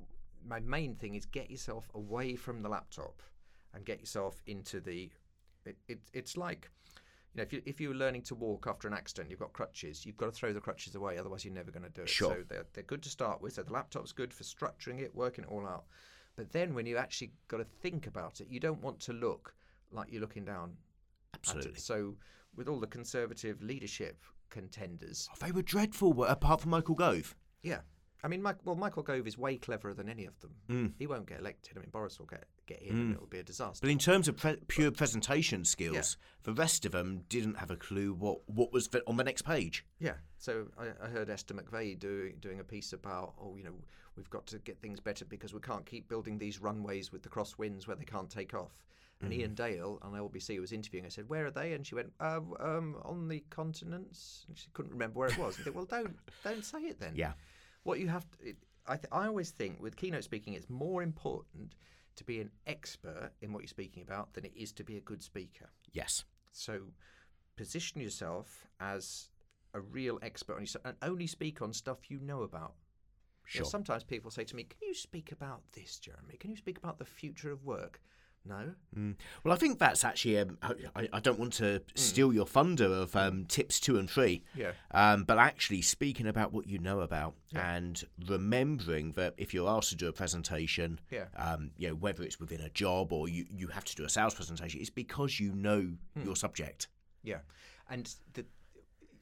[0.46, 3.22] my main thing is get yourself away from the laptop
[3.74, 5.10] and get yourself into the.
[5.66, 6.70] It, it, it's like,
[7.34, 10.06] you know, if you if you're learning to walk after an accident, you've got crutches.
[10.06, 12.08] You've got to throw the crutches away, otherwise you're never going to do it.
[12.08, 12.30] Sure.
[12.30, 13.52] So they're they're good to start with.
[13.54, 15.84] So the laptop's good for structuring it, working it all out.
[16.36, 19.54] But then when you actually got to think about it, you don't want to look
[19.92, 20.76] like you're looking down.
[21.50, 21.80] Absolutely.
[21.80, 22.16] So
[22.56, 27.34] with all the conservative leadership contenders, Oh, they were dreadful, apart from Michael Gove.
[27.62, 27.80] yeah.
[28.22, 30.54] I mean, Mike, well, Michael Gove is way cleverer than any of them.
[30.70, 30.92] Mm.
[30.98, 31.76] He won't get elected.
[31.76, 33.16] I mean, Boris will get get in, and Mm.
[33.16, 33.80] it'll be a disaster.
[33.82, 37.76] But in terms of pre- pure presentation skills, the rest of them didn't have a
[37.76, 39.84] clue what, what was on the next page.
[39.98, 40.14] Yeah.
[40.38, 43.74] So I, I heard Esther McVey doing doing a piece about, oh, you know,
[44.16, 47.28] we've got to get things better because we can't keep building these runways with the
[47.28, 48.86] crosswinds where they can't take off.
[49.20, 49.40] And Mm-hmm.
[49.40, 51.06] Iain Dale on LBC was interviewing.
[51.06, 54.68] I said, "Where are they?" And she went, uh, um, "On the continents." And she
[54.72, 55.58] couldn't remember where it was.
[55.58, 57.32] I said, "Well, don't don't say it then." Yeah.
[57.84, 58.54] What you have to,
[58.86, 61.74] I th- I always think with keynote speaking, it's more important
[62.16, 65.00] to be an expert in what you're speaking about than it is to be a
[65.00, 65.70] good speaker.
[65.92, 66.24] Yes.
[66.52, 66.80] So
[67.56, 69.30] position yourself as
[69.74, 72.74] a real expert on yourself and only speak on stuff you know about.
[73.52, 73.70] You know, Sure.
[73.70, 76.36] sometimes people say to me, Can you speak about this, Jeremy?
[76.38, 78.00] Can you speak about the future of work?
[78.46, 78.74] No.
[78.94, 79.16] Mm.
[79.42, 80.38] Well, I think that's actually.
[80.38, 80.58] Um,
[80.94, 81.98] I, I don't want to Mm.
[81.98, 84.72] steal your thunder of um, tips two and three, Yeah.
[84.90, 87.74] um, but actually speaking about what you know about Yeah.
[87.76, 91.26] and remembering that if you're asked to do a presentation, Yeah.
[91.36, 94.08] um, you know whether it's within a job or you, you have to do a
[94.10, 96.24] sales presentation, it's because you know Hmm.
[96.24, 96.88] your subject.
[97.22, 97.40] Yeah.
[97.88, 98.44] And the,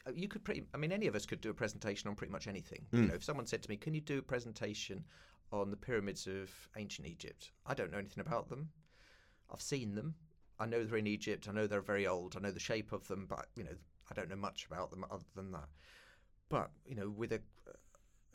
[0.06, 2.32] uh, you could pretty, I mean, any of us could do a presentation on pretty
[2.32, 2.86] much anything.
[2.92, 2.98] Mm.
[3.02, 5.04] You know, if someone said to me, Can you do a presentation
[5.52, 7.52] on the pyramids of ancient Egypt?
[7.66, 8.70] I don't know anything about them.
[9.52, 10.14] I've seen them.
[10.58, 11.48] I know they're in Egypt.
[11.48, 12.36] I know they're very old.
[12.36, 13.74] I know the shape of them, but you know,
[14.10, 15.68] I don't know much about them other than that.
[16.48, 17.40] But you know, with a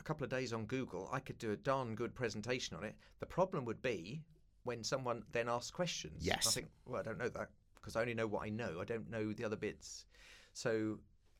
[0.00, 2.94] a couple of days on Google, I could do a darn good presentation on it.
[3.20, 4.22] The problem would be
[4.64, 6.24] when someone then asks questions.
[6.24, 6.46] Yes.
[6.46, 8.78] I think, well, I don't know that because I only know what I know.
[8.80, 10.04] I don't know the other bits.
[10.52, 10.98] So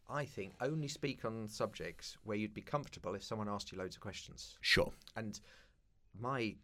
[0.09, 3.97] I think only speak on subjects where you'd be comfortable if someone asked you loads
[3.97, 4.93] of questions Sure.
[5.17, 5.41] and
[6.19, 6.57] my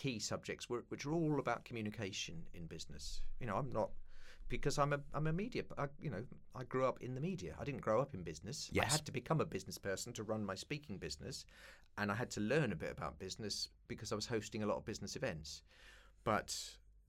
[0.00, 3.20] key subjects which are all about communication in business.
[3.38, 3.90] You know, I'm not
[4.48, 5.62] because I'm a I'm a media.
[5.76, 7.54] I, you know, I grew up in the media.
[7.60, 8.70] I didn't grow up in business.
[8.88, 11.44] I had to become a business person to run my speaking business,
[11.98, 14.78] and I had to learn a bit about business because I was hosting a lot
[14.78, 15.62] of business events.
[16.24, 16.58] But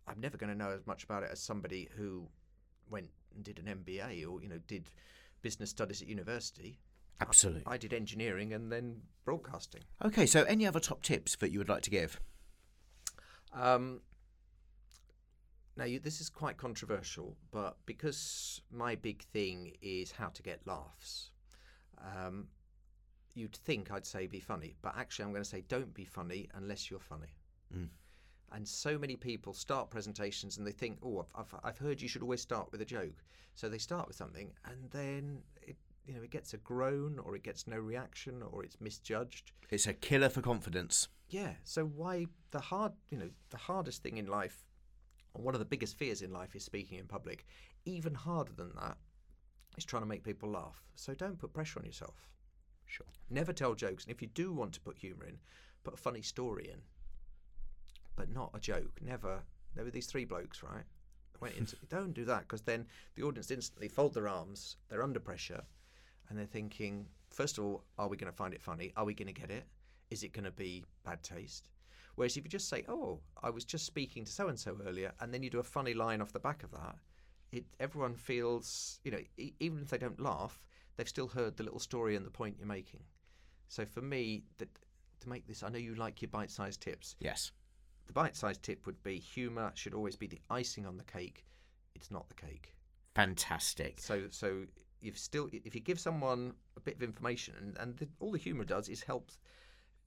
[0.06, 2.28] I'm never going to know as much about it as somebody who
[2.90, 4.90] went and did an MBA or you know did
[5.42, 6.78] business studies at university.
[7.22, 7.64] Absolutely.
[7.66, 9.84] I did engineering and then broadcasting.
[10.04, 12.20] Okay, so any other top tips that you would like to give?
[13.54, 14.02] Um,
[15.78, 20.66] now, you, this is quite controversial, but because my big thing is how to get
[20.66, 21.32] laughs,
[22.00, 22.48] um,
[23.34, 26.50] you'd think I'd say be funny, but actually, I'm going to say don't be funny
[26.54, 27.36] unless you're funny.
[27.76, 27.88] Mm.
[28.54, 32.10] And so many people start presentations and they think, oh, I've, I've, I've heard you
[32.10, 33.24] should always start with a joke.
[33.56, 37.36] So they start with something and then it, you know, it gets a groan or
[37.36, 39.54] it gets no reaction or it's misjudged.
[39.70, 41.08] It's a killer for confidence.
[41.32, 41.54] Yeah.
[41.64, 44.66] So why the hard, you know, the hardest thing in life,
[45.34, 47.46] and one of the biggest fears in life is speaking in public.
[47.86, 48.98] Even harder than that
[49.78, 50.84] is trying to make people laugh.
[50.96, 52.28] So don't put pressure on yourself.
[52.86, 53.08] Sure.
[53.30, 54.04] Never tell jokes.
[54.04, 55.38] And if you do want to put humour in,
[55.84, 56.82] put a funny story in,
[58.18, 59.00] but not a joke.
[59.02, 59.42] Never.
[59.74, 60.84] There were these three blokes, right?
[61.40, 61.78] Went into.
[61.90, 64.76] don't do that because then the audience instantly fold their arms.
[64.90, 65.64] They're under pressure,
[66.30, 67.08] and they're thinking.
[67.30, 68.92] First of all, are we going to find it funny?
[68.98, 69.64] Are we going to get it?
[70.12, 71.70] Is it going to be bad taste?
[72.16, 75.14] Whereas if you just say, "Oh, I was just speaking to so and so earlier,"
[75.20, 76.98] and then you do a funny line off the back of that,
[77.52, 80.62] it everyone feels, you know, e- even if they don't laugh,
[80.96, 83.02] they've still heard the little story and the point you're making.
[83.70, 84.70] So for me, that
[85.22, 87.16] to make this, I know you like your bite-sized tips.
[87.20, 87.52] Yes.
[88.08, 91.46] The bite-sized tip would be humour should always be the icing on the cake.
[91.96, 92.76] It's not the cake.
[93.16, 94.00] Fantastic.
[94.00, 94.66] So so
[95.02, 98.38] if still if you give someone a bit of information and, and the, all the
[98.38, 99.38] humour does is helps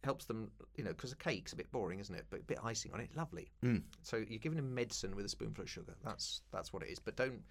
[0.04, 2.26] helps them you know because a cake's a bit boring isn't it?
[2.30, 3.50] But a bit icing on it lovely.
[3.64, 3.82] Mm.
[4.02, 5.94] so you're giving them medicine with a spoonful of sugar.
[6.04, 6.98] That's that's what it is.
[6.98, 7.42] But don't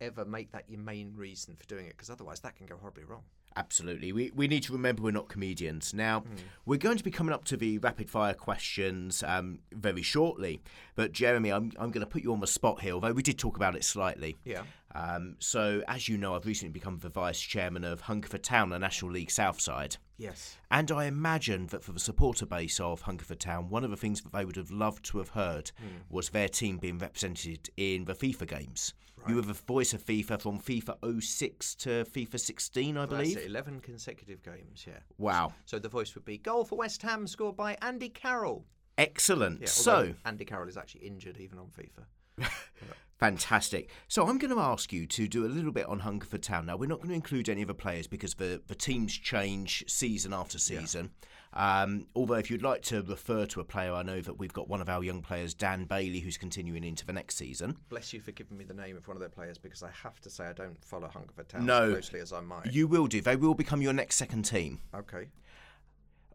[0.00, 3.04] ever make that your main reason for doing it because otherwise that can go horribly
[3.04, 3.22] wrong
[3.56, 4.12] Absolutely.
[4.12, 5.92] We, we need to remember we're not comedians.
[5.92, 6.34] Now, Hmm.
[6.66, 10.60] we're going to be coming up to the rapid fire questions um, very shortly.
[10.94, 13.38] But, Jeremy, I'm, I'm going to put you on the spot here, although we did
[13.38, 14.38] talk about it slightly.
[14.44, 14.62] yeah
[14.94, 18.78] Um, so, as you know, I've recently become the vice chairman of Hungerford Town, the
[18.78, 19.96] National League Southside.
[20.16, 23.96] yes And I imagine that for the supporter base of Hungerford Town, one of the
[23.96, 25.86] things that they would have loved to have heard Hmm.
[26.08, 28.94] was their team being represented in the FIFA games.
[29.28, 33.36] You were the voice of FIFA from FIFA 06 to FIFA 16, I believe.
[33.40, 35.52] It, 11 consecutive games yeah Wow.
[35.66, 38.64] so the voice would be goal for West Ham scored by Andy Carroll
[38.98, 39.60] Excellent.
[39.62, 42.48] yeah, so, Andy Carroll is actually injured even on FIFA
[43.18, 43.90] fantastic.
[44.08, 46.66] So, I'm going to ask you to do a little bit on Hungerford Town.
[46.66, 49.84] Now, we're not going to include any of the players because the, the teams change
[49.88, 51.10] season after season.
[51.52, 54.68] Um, although, if you'd like to refer to a player, I know that we've got
[54.68, 57.76] one of our young players, Dan Bailey, who's continuing into the next season.
[57.88, 60.20] Bless you for giving me the name of one of their players because I have
[60.20, 61.86] to say I don't follow Hungerford Town No.
[61.88, 62.72] as closely as I might.
[62.72, 63.20] You will do.
[63.20, 64.80] They will become your next second team.
[64.94, 65.26] Okay.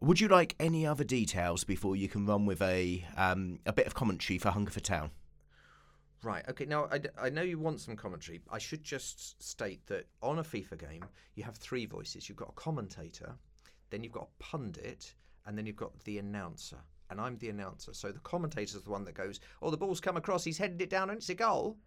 [0.02, 3.88] Would you like any other details before you can run with a um, a bit
[3.88, 5.12] of commentary for Hungerford Town?
[6.22, 6.44] Right.
[6.50, 6.66] Okay.
[6.66, 8.42] Now I, d- I know you want some commentary.
[8.52, 12.28] I should just state that on a FIFA game you have three voices.
[12.28, 13.36] You've got a commentator,
[13.96, 16.78] then you've got a pundit, and then you've got the announcer.
[17.10, 17.94] And I'm the announcer.
[17.94, 20.44] So the commentator's the one that goes, "Oh, the ball's come across.
[20.44, 21.78] He's headed it down, and it's a goal."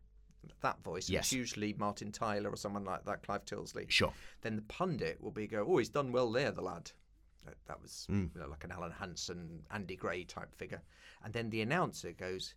[0.63, 1.11] That voice.
[1.11, 1.27] Yes.
[1.27, 3.91] It's usually Martin Tyler or someone like that, Clive Tyldesley.
[3.91, 4.13] Sure.
[4.41, 6.93] Then the pundit will be go, "Oh, he's done well there, the lad."
[7.45, 8.33] That, that was Mm.
[8.35, 10.83] you know, like an Alan Hansen, Andy Gray type figure.
[11.23, 12.55] And then the announcer goes,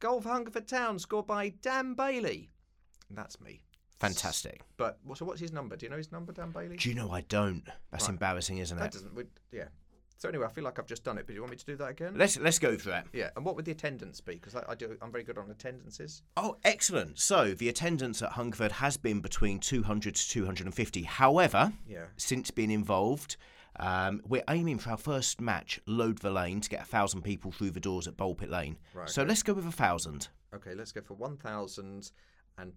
[0.00, 2.50] "Goal for Hungerford Town, scored by Dan Bailey."
[3.08, 3.62] And that's me.
[4.00, 4.62] Fantastic.
[4.76, 5.76] But so, what's his number?
[5.76, 6.76] Do you know his number, Dan Bailey?
[6.76, 7.64] Do you know I don't?
[7.90, 8.10] That's Right.
[8.10, 8.92] embarrassing, isn't that it?
[8.92, 9.28] doesn't.
[9.52, 9.68] Yeah.
[10.16, 11.26] So anyway, I feel like I've just done it.
[11.26, 12.14] But do you want me to do that again?
[12.16, 13.04] Let's let's go for it.
[13.12, 13.30] yeah.
[13.36, 14.34] And what would the attendance be?
[14.34, 14.96] Because I, I do.
[15.02, 16.22] I'm very good on attendances.
[16.36, 17.18] Oh, excellent.
[17.18, 21.02] So the attendance at Hungerford has been between 200 to 250.
[21.02, 22.06] However, Yeah.
[22.16, 23.36] since being involved,
[23.76, 27.50] um, we're aiming for our first match, Load the Lane, to get a thousand people
[27.52, 28.78] through the doors at Bulpit Lane.
[28.94, 30.28] Right, So let's go with a thousand.
[30.54, 30.74] Okay.
[30.74, 32.12] Let's go for one thousand
[32.56, 32.76] and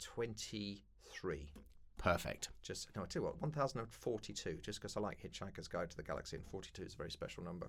[1.08, 1.52] twenty-three.
[1.98, 2.50] Perfect.
[2.62, 4.60] Just no, I tell you what, one thousand and forty-two.
[4.62, 7.43] Just because I like Hitchhiker's Guide to the Galaxy, and forty-two is a very special
[7.43, 7.67] number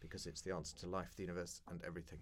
[0.00, 2.18] because it's the answer to life, the universe, and everything.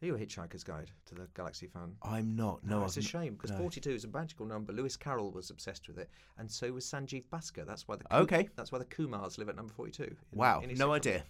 [0.00, 1.96] Are you a Hitchhiker's Guide to the Galaxy fan?
[2.02, 2.64] I'm not.
[2.64, 3.58] No, oh, it's I've a shame because no.
[3.58, 4.72] 42 is a magical number.
[4.72, 6.08] Lewis Carroll was obsessed with it,
[6.38, 7.66] and so was Sanjeev Bhaskar.
[7.66, 8.48] That's why the Okay.
[8.54, 10.04] That's why the Kumars live at number 42.
[10.04, 11.24] in- Wow, in no idea.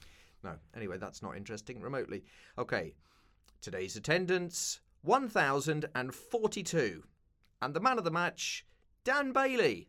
[0.45, 0.57] No.
[0.77, 2.25] Anyway, that's not interesting remotely.
[2.59, 2.95] Okay.
[3.61, 7.03] Today's attendance 1,042.
[7.61, 8.65] And the man of the match,
[9.05, 9.89] Dan Bailey.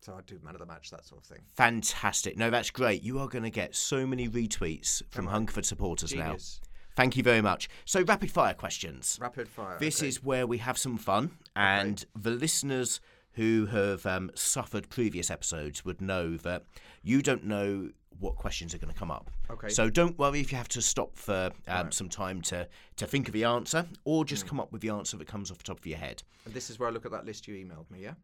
[0.00, 1.40] So I do man of the match, that sort of thing.
[1.54, 2.36] Fantastic.
[2.36, 3.02] No, that's great.
[3.02, 5.26] You are going to get so many retweets from?
[5.26, 6.60] Hungerford supporters Genius.
[6.62, 6.68] now.
[6.96, 7.68] Thank you very much.
[7.84, 9.18] So, rapid fire questions.
[9.20, 9.78] Rapid fire.
[9.80, 10.08] This okay.
[10.08, 13.00] is where we have some fun, and the listeners
[13.32, 16.64] who have um, suffered previous episodes would know that
[17.02, 19.30] you don't know what questions are going to come up.
[19.50, 19.68] Okay.
[19.68, 21.94] So don't worry if you have to stop for um, Right.
[21.94, 25.16] some time to, to think of the answer, or just come up with the answer
[25.16, 26.22] that comes off the top of your head.
[26.44, 28.14] And this is where I look at that list you emailed me, yeah?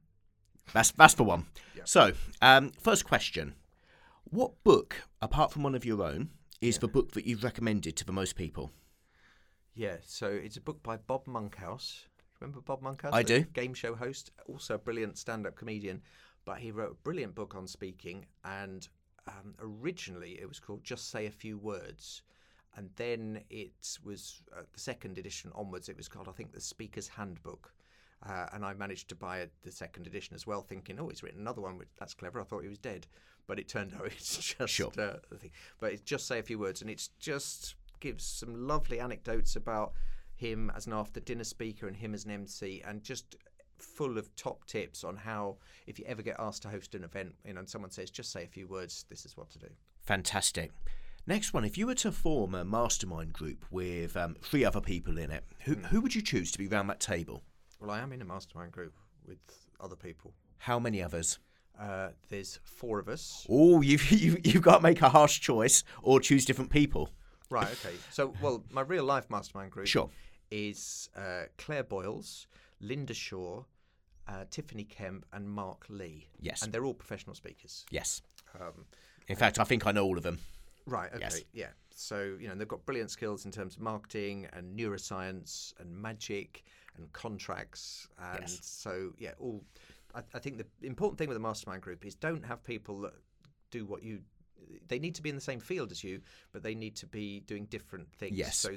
[0.72, 1.46] That's that's the one.
[1.76, 1.83] Yeah.
[1.85, 3.55] So, um, first question:
[4.24, 8.05] What book, apart from one of your own, is the book that you've recommended to
[8.05, 8.70] the most people?
[9.74, 12.05] Yeah, so it's a book by Bob Monkhouse.
[12.40, 13.12] Remember Bob Monkhouse?
[13.14, 13.40] I do.
[13.53, 16.03] Game show host, also a brilliant stand-up comedian,
[16.44, 18.26] but he wrote a brilliant book on speaking.
[18.44, 18.87] And
[19.29, 22.23] um, originally, it was called "Just Say a Few Words,"
[22.77, 25.89] and then it was uh, the second edition onwards.
[25.89, 27.73] It was called, I think, the Speaker's Handbook.
[28.29, 31.23] Uh, and I managed to buy it, the second edition as well, thinking, oh, he's
[31.23, 31.79] written another one.
[31.79, 32.39] Which, that's clever.
[32.41, 33.07] I thought he was dead,
[33.47, 34.89] but it turned out it's just Sure.
[34.99, 35.51] uh, the thing.
[35.79, 39.93] But it's just say a few words, and it's just gives some lovely anecdotes about
[40.35, 43.37] him as an after dinner speaker and him as an MC, and just
[43.83, 47.35] full of top tips on how, if you ever get asked to host an event,
[47.45, 49.69] you know, and someone says, just say a few words, this is what to do.
[50.05, 50.71] Fantastic.
[51.27, 55.19] Next one, if you were to form a mastermind group with um, three other people
[55.19, 57.43] in it, who, who would you choose to be around that table?
[57.81, 58.95] Well, I am in a mastermind group
[59.27, 59.38] with
[59.81, 60.33] other people.
[60.59, 61.38] How many others?
[61.79, 63.47] Uh, there's four of us.
[63.49, 67.11] Oh, you've, you've, you've got to make a harsh choice or choose different people.
[67.51, 67.95] Right, okay.
[68.11, 70.11] So, well, my real life mastermind group Sure.
[70.51, 72.47] is uh, Claire Boyles,
[72.81, 73.64] Linda Shaw,
[74.29, 76.29] uh, Tiffany Kemp, and Mark Lee.
[76.40, 76.62] Yes.
[76.62, 77.85] And they're all professional speakers.
[77.90, 78.23] Yes.
[78.59, 78.85] Um,
[79.29, 80.38] In fact, I think I know all of them.
[80.87, 81.11] Right.
[81.12, 81.21] Okay.
[81.21, 81.43] Yes.
[81.53, 81.69] Yeah.
[81.95, 86.64] So you know they've got brilliant skills in terms of marketing and neuroscience and magic
[86.97, 88.59] and contracts and Yes.
[88.62, 89.33] so yeah.
[89.38, 89.62] All
[90.14, 93.12] I, I think the important thing with a mastermind group is don't have people that
[93.71, 94.21] do what you.
[94.88, 96.21] They need to be in the same field as you,
[96.53, 98.37] but they need to be doing different things.
[98.37, 98.57] Yes.
[98.57, 98.71] So.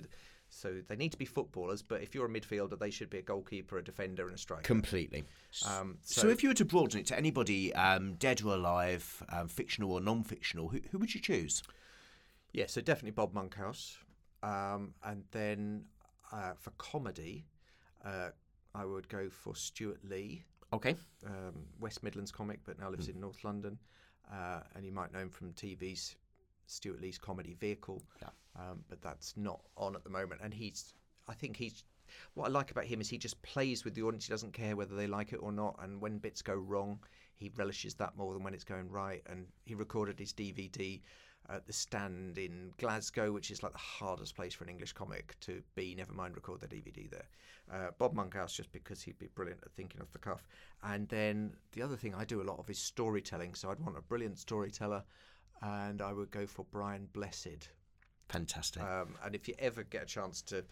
[0.53, 3.21] So they need to be footballers, but if you're a midfielder, they should be a
[3.21, 4.61] goalkeeper, a defender, and a striker.
[4.63, 5.23] Completely.
[5.67, 9.23] Um, So, so, if you were to broaden it to anybody, um, dead or alive,
[9.29, 11.63] um, fictional or non-fictional, who, who would you choose?
[12.51, 13.97] Yeah, so definitely Bob Monkhouse.
[14.43, 15.85] Um, and then
[16.31, 17.45] uh, for comedy,
[18.05, 18.29] uh,
[18.75, 20.95] I would go for Stewart Lee, Okay.
[21.25, 23.79] um, West Midlands comic, but now lives in North London.
[24.31, 26.15] Uh, and you might know him from TV's
[26.67, 28.01] Stewart Lee's comedy vehicle.
[28.21, 28.29] Yeah.
[28.55, 30.41] Um, but that's not on at the moment.
[30.43, 30.93] And he's,
[31.27, 31.83] I think he's,
[32.35, 34.27] what I like about him is he just plays with the audience.
[34.27, 35.75] He doesn't care whether they like it or not.
[35.81, 36.99] And when bits go wrong,
[37.35, 39.23] he relishes that more than when it's going right.
[39.27, 41.01] And he recorded his DVD
[41.49, 45.35] at the stand in Glasgow, which is like the hardest place for an English comic
[45.41, 47.27] to be, never mind record their DVD there.
[47.71, 50.45] Uh, Bob Monkhouse, just because he'd be brilliant at thinking off the cuff.
[50.83, 53.55] And then the other thing I do a lot of is storytelling.
[53.55, 55.03] So I'd want a brilliant storyteller,
[55.61, 57.69] and I would go for Brian Blessed.
[58.29, 58.81] Fantastic.
[58.81, 60.63] Um, and if you ever get a chance to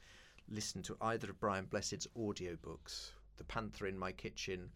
[0.49, 4.69] listen to either of Brian Blessed's audiobooks, The Panther in My Kitchen,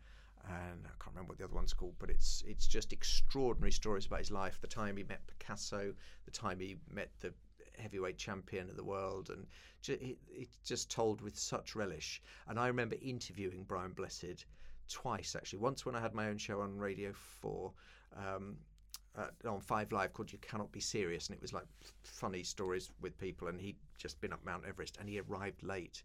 [0.48, 4.06] and I can't remember what the other one's called, but it's it's just extraordinary stories
[4.06, 4.60] about his life.
[4.62, 5.94] The time he met Picasso,
[6.26, 7.34] the time he met the
[7.80, 9.48] heavyweight champion of the world, and
[9.88, 12.22] it's just told with such relish.
[12.48, 14.46] And I remember interviewing Brian Blessed
[14.88, 15.60] twice actually.
[15.60, 17.74] Once when I had my own show on Radio Four.
[18.16, 18.58] Um,
[19.18, 21.66] uh, on Five Live called "You Cannot Be Serious," and it was like
[22.04, 23.48] funny stories with people.
[23.48, 26.04] And he'd just been up Mount Everest, and he arrived late.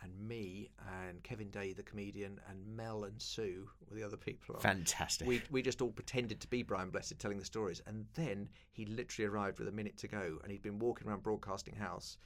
[0.00, 0.70] And me
[1.02, 4.54] and Kevin Day, the comedian, and Mel and Sue were the other people.
[4.54, 4.60] on.
[4.60, 5.26] Fantastic.
[5.26, 8.86] We we just all pretended to be Brian Blessed telling the stories, and then he
[8.86, 12.16] literally arrived with a minute to go, and he'd been walking around Broadcasting House,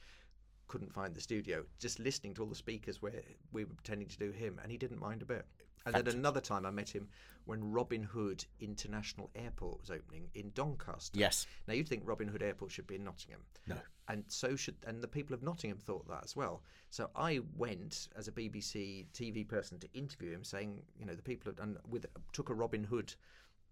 [0.67, 4.17] couldn't find the studio, just listening to all the speakers where we were pretending to
[4.17, 5.45] do him, and he didn't mind a bit.
[5.85, 7.09] And then another time I met him
[7.45, 11.19] when Robin Hood International Airport was opening in Doncaster.
[11.19, 11.45] yes.
[11.67, 13.41] Now you'd think Robin Hood Airport should be in Nottingham.
[13.67, 13.75] No.
[14.07, 16.63] And so should and the people of Nottingham thought that as well.
[16.89, 21.21] So I went as a BBC TV person to interview him, saying, you know, the
[21.21, 23.13] people of, and with took a Robin Hood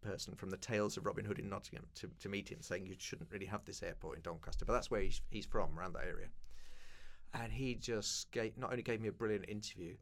[0.01, 2.95] person from the Tales of Robin Hood in Nottingham to, to meet him, saying you
[2.97, 6.05] shouldn't really have this airport in Doncaster, but that's where he's, he's from, around that
[6.05, 6.27] area.
[7.33, 9.95] And he just gave, not only gave me a brilliant interview,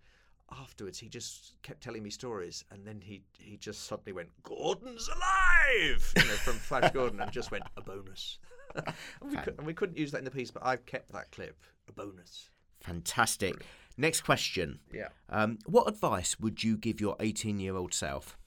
[0.51, 5.07] afterwards he just kept telling me stories, and then he he just suddenly went, "Gordon's
[5.07, 8.39] alive!" You know, from Flash Gordon, and just went a bonus.
[8.75, 8.93] and,
[9.31, 11.57] we could, and we couldn't use that in the piece, but I've kept that clip
[11.87, 12.49] a bonus.
[12.81, 13.65] Fantastic.
[13.97, 14.79] Next question.
[14.93, 15.09] Yeah.
[15.29, 18.37] Um, what advice would you give your 18-year-old self?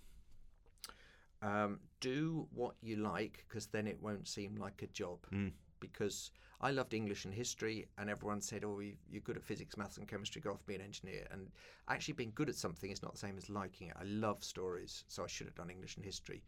[1.42, 5.18] Um, do what you like, because then it won't seem like a job.
[5.80, 6.30] Because
[6.62, 9.98] I loved English and history, and everyone said, "Oh, you- you're good at physics, maths,
[9.98, 10.40] and chemistry.
[10.40, 11.50] Go off and be an engineer." And
[11.88, 13.96] actually, being good at something is not the same as liking it.
[13.96, 16.44] I love stories, so I should have done English and history,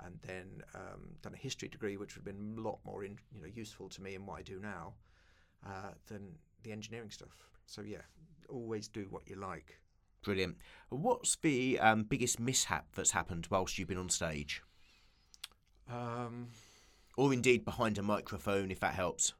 [0.00, 3.18] and then um, done a history degree, which would have been a lot more, in,
[3.32, 4.94] you know, useful to me in what I do now
[5.64, 7.48] uh, than the engineering stuff.
[7.66, 8.02] So yeah,
[8.48, 9.80] always do what you like.
[10.22, 10.58] Brilliant.
[10.90, 14.62] What's the um, biggest mishap that's happened whilst you've been on stage?
[15.88, 16.48] Um,
[17.16, 19.34] Or indeed behind a microphone, if that helps.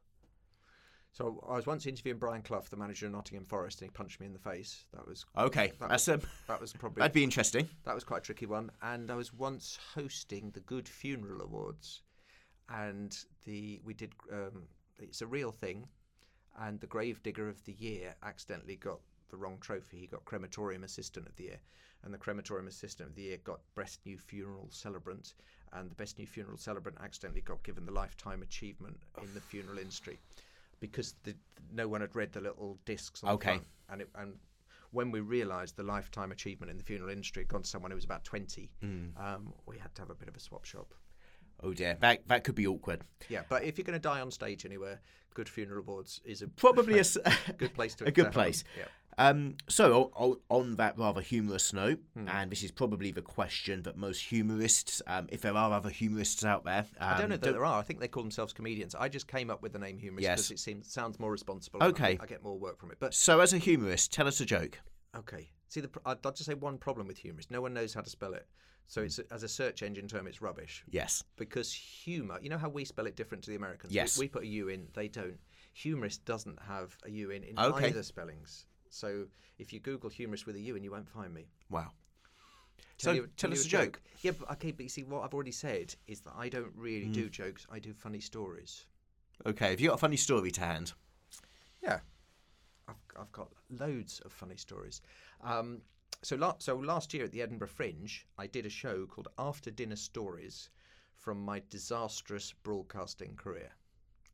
[1.15, 4.19] So I was once interviewing Brian Clough, the manager of Nottingham Forest, and he punched
[4.19, 4.83] me in the face.
[4.93, 7.69] That was Okay, That that's um, that was probably that'd be interesting.
[7.85, 8.69] That was quite a tricky one.
[8.81, 12.01] And I was once hosting the Good Funeral Awards,
[12.69, 14.11] and the we did.
[14.29, 14.63] Um,
[14.99, 15.87] it's a real thing,
[16.59, 18.99] and the Gravedigger of the Year accidentally got
[19.29, 19.99] the wrong trophy.
[19.99, 21.59] He got Crematorium Assistant of the Year,
[22.03, 25.33] and the Crematorium Assistant of the Year got Best New Funeral Celebrant,
[25.71, 29.77] and the Best New Funeral Celebrant accidentally got given the Lifetime Achievement in the funeral
[29.77, 30.19] industry.
[30.79, 31.35] Because the,
[31.71, 33.59] no one had read the little discs on Okay.
[33.89, 34.33] and it, and
[34.91, 37.95] when we realised the lifetime achievement in the funeral industry had gone to someone who
[37.95, 38.69] was about 20,
[39.17, 40.93] um, we had to have a bit of a swap shop.
[41.63, 43.01] Oh dear, that that could be awkward.
[43.29, 44.99] Yeah, but if you're going to die on stage anywhere,
[45.33, 47.03] Good Funeral Awards is a Probably a
[47.57, 48.63] good place to a good place.
[48.63, 48.85] them.
[49.17, 54.19] Um, so, on that rather humorous note, and this is probably the question that most
[54.19, 57.63] humorists, um, if there are other humorists out there, um, I don't know that there
[57.65, 57.79] are.
[57.79, 58.93] I think they call themselves comedians.
[58.93, 60.37] I just came up with the name humorist Yes.
[60.47, 61.79] because it seems sounds more responsible.
[61.81, 62.17] and I Okay.
[62.21, 62.97] I get more work from it.
[62.99, 64.79] But So, as a humorist, tell us a joke.
[65.15, 67.51] okay, see, the, I'd, just say one problem with humorist.
[67.51, 68.47] No one knows how to spell it.
[68.87, 70.83] So it's as a search engine term, it's rubbish.
[70.89, 71.23] Yes.
[71.37, 73.91] because humour, you know how we spell it different to the Americans?
[73.91, 74.17] We- Yes.
[74.19, 75.39] We, put a U in, they don't.
[75.73, 77.87] Humorist doesn't have a U in in Okay.
[77.87, 78.65] either spellings.
[78.95, 79.25] So
[79.59, 81.47] if you Google humorous with a U and you won't find me.
[81.69, 81.91] Wow.
[82.97, 84.01] Tell So, you- tell you us a joke.
[84.21, 87.07] Yeah, but okay, but you see, what I've already said is that I don't really
[87.07, 87.13] Mm.
[87.13, 88.85] do jokes, I do funny stories.
[89.45, 90.93] Okay, have you got a funny story to hand?
[91.83, 91.99] Yeah,
[92.87, 95.01] I've, I've got loads of funny stories.
[95.41, 95.81] Um,
[96.21, 99.71] so, la- so last year at the Edinburgh Fringe, I did a show called After
[99.71, 100.69] Dinner Stories
[101.15, 103.73] from my disastrous broadcasting career,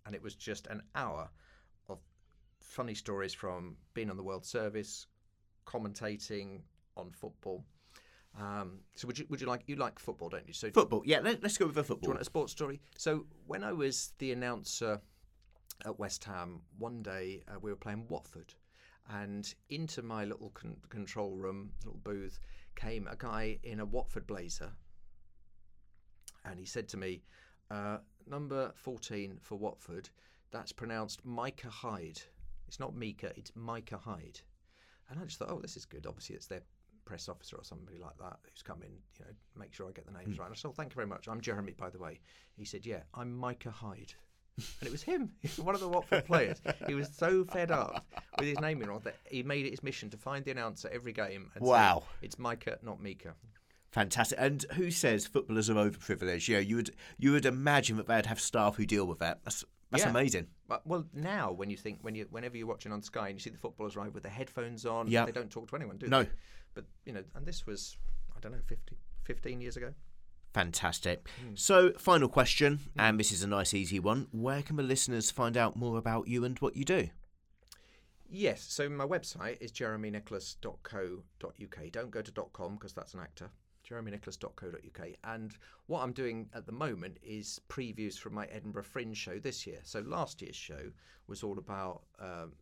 [0.05, 1.31] and it was just an hour
[2.71, 5.07] funny stories from being on the World Service,
[5.67, 6.61] commentating
[6.95, 7.65] on football.
[8.39, 10.53] Um, so, would you would you like you like football, don't you?
[10.53, 11.03] So, Football.
[11.05, 12.79] Yeah, let, us go with the do you want a sports story?
[12.97, 15.01] So when I was the announcer
[15.85, 18.53] at West Ham, one day uh, we were playing Watford,
[19.09, 22.39] and into my little con- control room, little booth,
[22.77, 24.71] came a guy in a Watford blazer,
[26.45, 27.21] and he said to me,
[27.69, 30.09] uh, "Number fourteen for Watford,
[30.51, 32.21] that's pronounced Micah Hyde.
[32.71, 34.39] It's not Mika, it's Micah Hyde."
[35.09, 36.05] And I just thought, "Oh, this is good.
[36.07, 36.61] Obviously, it's their."
[37.03, 40.05] Press officer or somebody like that who's come in, you know, make sure I get
[40.05, 40.41] the names hmm.
[40.41, 40.45] right.
[40.45, 41.27] And I said, oh, thank you very much.
[41.27, 42.19] I'm Jeremy, by the way.
[42.55, 44.13] He said, yeah, I'm Micah Hyde.
[44.57, 46.61] And it was him, one of the Watford players.
[46.87, 48.05] He was so fed up
[48.37, 50.89] with his name naming wrong that he made it his mission to find the announcer
[50.93, 51.49] every game.
[51.55, 52.03] And say, Wow.
[52.21, 53.33] it's Micah, not Mika.
[53.91, 54.37] Fantastic.
[54.39, 56.47] And who says footballers are overprivileged?
[56.47, 59.41] Yeah, you would you would imagine that they'd have staff who deal with that.
[59.43, 60.09] That's that's Yeah.
[60.09, 60.47] amazing.
[60.67, 63.41] But well, now when you think when you whenever you're watching on Sky and you
[63.41, 65.25] see the footballers arrive with their headphones on, Yeah.
[65.25, 66.23] they don't talk to anyone, do No.
[66.23, 66.29] they?
[66.73, 67.97] But you know, and this was
[68.35, 69.93] I don't know 50, 15 years ago.
[70.53, 71.29] Fantastic.
[71.39, 71.55] Hmm.
[71.55, 74.27] So, final question, and this is a nice, easy one.
[74.31, 77.09] Where can the listeners find out more about you and what you do?
[78.27, 81.91] Yes, so my website is jeremynicholas.co.uk.
[81.91, 83.49] Don't go to .com because that's an actor.
[83.89, 85.07] jeremynicholas.co.uk.
[85.23, 85.55] And
[85.87, 89.79] what I'm doing at the moment is previews from my Edinburgh Fringe show this year.
[89.83, 90.91] So last year's show
[91.27, 92.53] was all about um,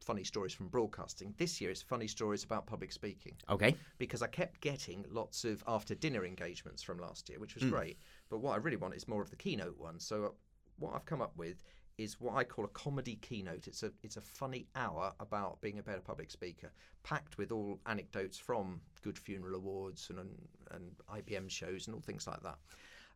[0.00, 1.34] funny stories from broadcasting.
[1.38, 3.74] This year it's funny stories about public speaking Okay.
[3.98, 7.98] because I kept getting lots of after dinner engagements from last year, which was great.
[8.30, 10.06] But what I really want is more of the keynote ones.
[10.06, 10.34] So
[10.78, 11.64] what I've come up with
[11.98, 13.66] is what I call a comedy keynote.
[13.66, 16.70] It's a it's a funny hour about being a better public speaker,
[17.02, 20.30] packed with all anecdotes from Good Funeral Awards and and,
[20.72, 22.58] and IBM shows and all things like that.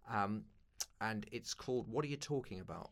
[0.09, 0.45] Um,
[1.01, 2.91] and it's called What Are You Talking About?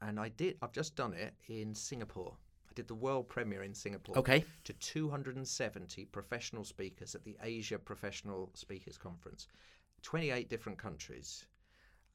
[0.00, 0.56] And I did.
[0.62, 2.34] I've just done it in Singapore.
[2.68, 4.44] I did the world premiere in Singapore Okay.
[4.64, 9.48] to 270 professional speakers at the Asia Professional Speakers Conference,
[10.02, 11.46] 28 different countries.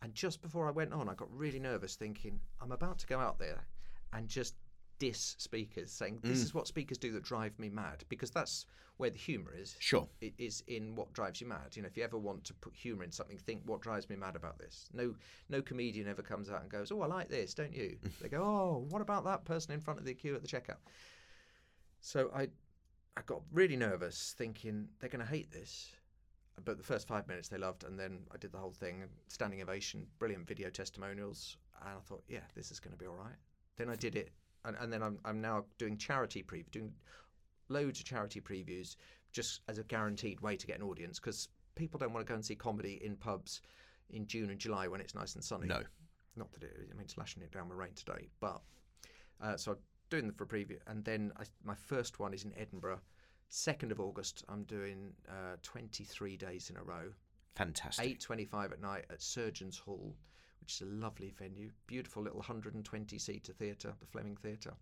[0.01, 3.19] And just before I went on, I got really nervous thinking, I'm about to go
[3.19, 3.67] out there
[4.13, 4.55] and just
[4.97, 6.45] diss speakers, saying, This Mm.
[6.45, 8.65] is what speakers do that drive me mad, because that's
[8.97, 9.75] where the humour is.
[9.79, 10.07] Sure.
[10.21, 11.75] It is in what drives you mad.
[11.75, 14.15] You know, if you ever want to put humour in something, think what drives me
[14.15, 14.89] mad about this.
[14.93, 15.15] No,
[15.49, 18.43] no comedian ever comes out and goes, "Oh, I like this, don't you?" they go,
[18.43, 20.81] "Oh, what about that person in front of the queue at the checkout?"
[21.99, 22.49] So I,
[23.17, 25.91] I got really nervous, thinking they're going to hate this.
[26.63, 29.61] But the first five minutes they loved, and then I did the whole thing, standing
[29.61, 33.35] ovation, brilliant video testimonials, and I thought, yeah, this is going to be all right.
[33.77, 34.29] Then I did it,
[34.65, 36.93] and, and then I'm, I'm now doing charity preview, doing
[37.69, 38.95] loads of charity previews,
[39.31, 42.35] just as a guaranteed way to get an audience, because people don't want to go
[42.35, 43.61] and see comedy in pubs
[44.11, 45.67] in June and July when it's nice and sunny.
[45.67, 45.81] No.
[46.35, 48.61] Not that it, I mean, it's lashing it down with rain today, but
[49.41, 49.77] uh, so I'm
[50.09, 52.99] doing them for a preview, and then I, my first one is in Edinburgh.
[53.51, 57.11] 2nd of August, I'm doing uh, 23 days in a row.
[57.55, 58.19] Fantastic.
[58.19, 60.15] 8.25 at night at Surgeons Hall,
[60.61, 61.69] which is a lovely venue.
[61.85, 64.73] Beautiful little 120-seater theatre, the Fleming Theatre.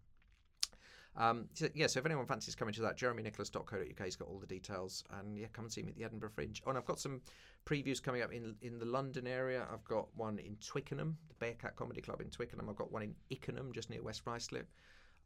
[1.17, 4.45] Um, so, yeah, so if anyone fancies coming to that, jeremynicholas.co.uk has got all the
[4.45, 5.03] details.
[5.20, 6.61] And yeah, come and see me at the Edinburgh Fringe.
[6.65, 7.22] Oh, and I've got some
[7.65, 9.65] previews coming up in in the London area.
[9.74, 12.70] I've got one in Twickenham, the Bearcat Comedy Club in Twickenham.
[12.70, 14.65] I've got one in Ickenham, just near West Ruislip.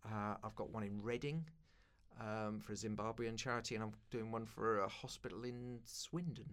[0.06, 1.46] Uh, I've got one in Reading
[2.20, 6.46] um, for a Zimbabwean charity, and I'm doing one for a hospital in Swindon.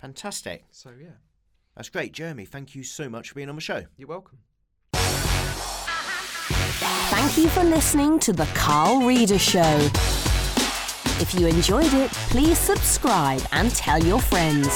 [0.00, 0.64] Fantastic.
[0.70, 1.08] So yeah,
[1.76, 2.44] That's great, Jeremy.
[2.44, 3.84] Thank you so much for being on the show.
[3.96, 4.38] you're welcome.
[7.10, 9.90] Thank you for listening to The Carl Reader Show.
[11.20, 14.68] If you enjoyed it, please subscribe and tell your friends.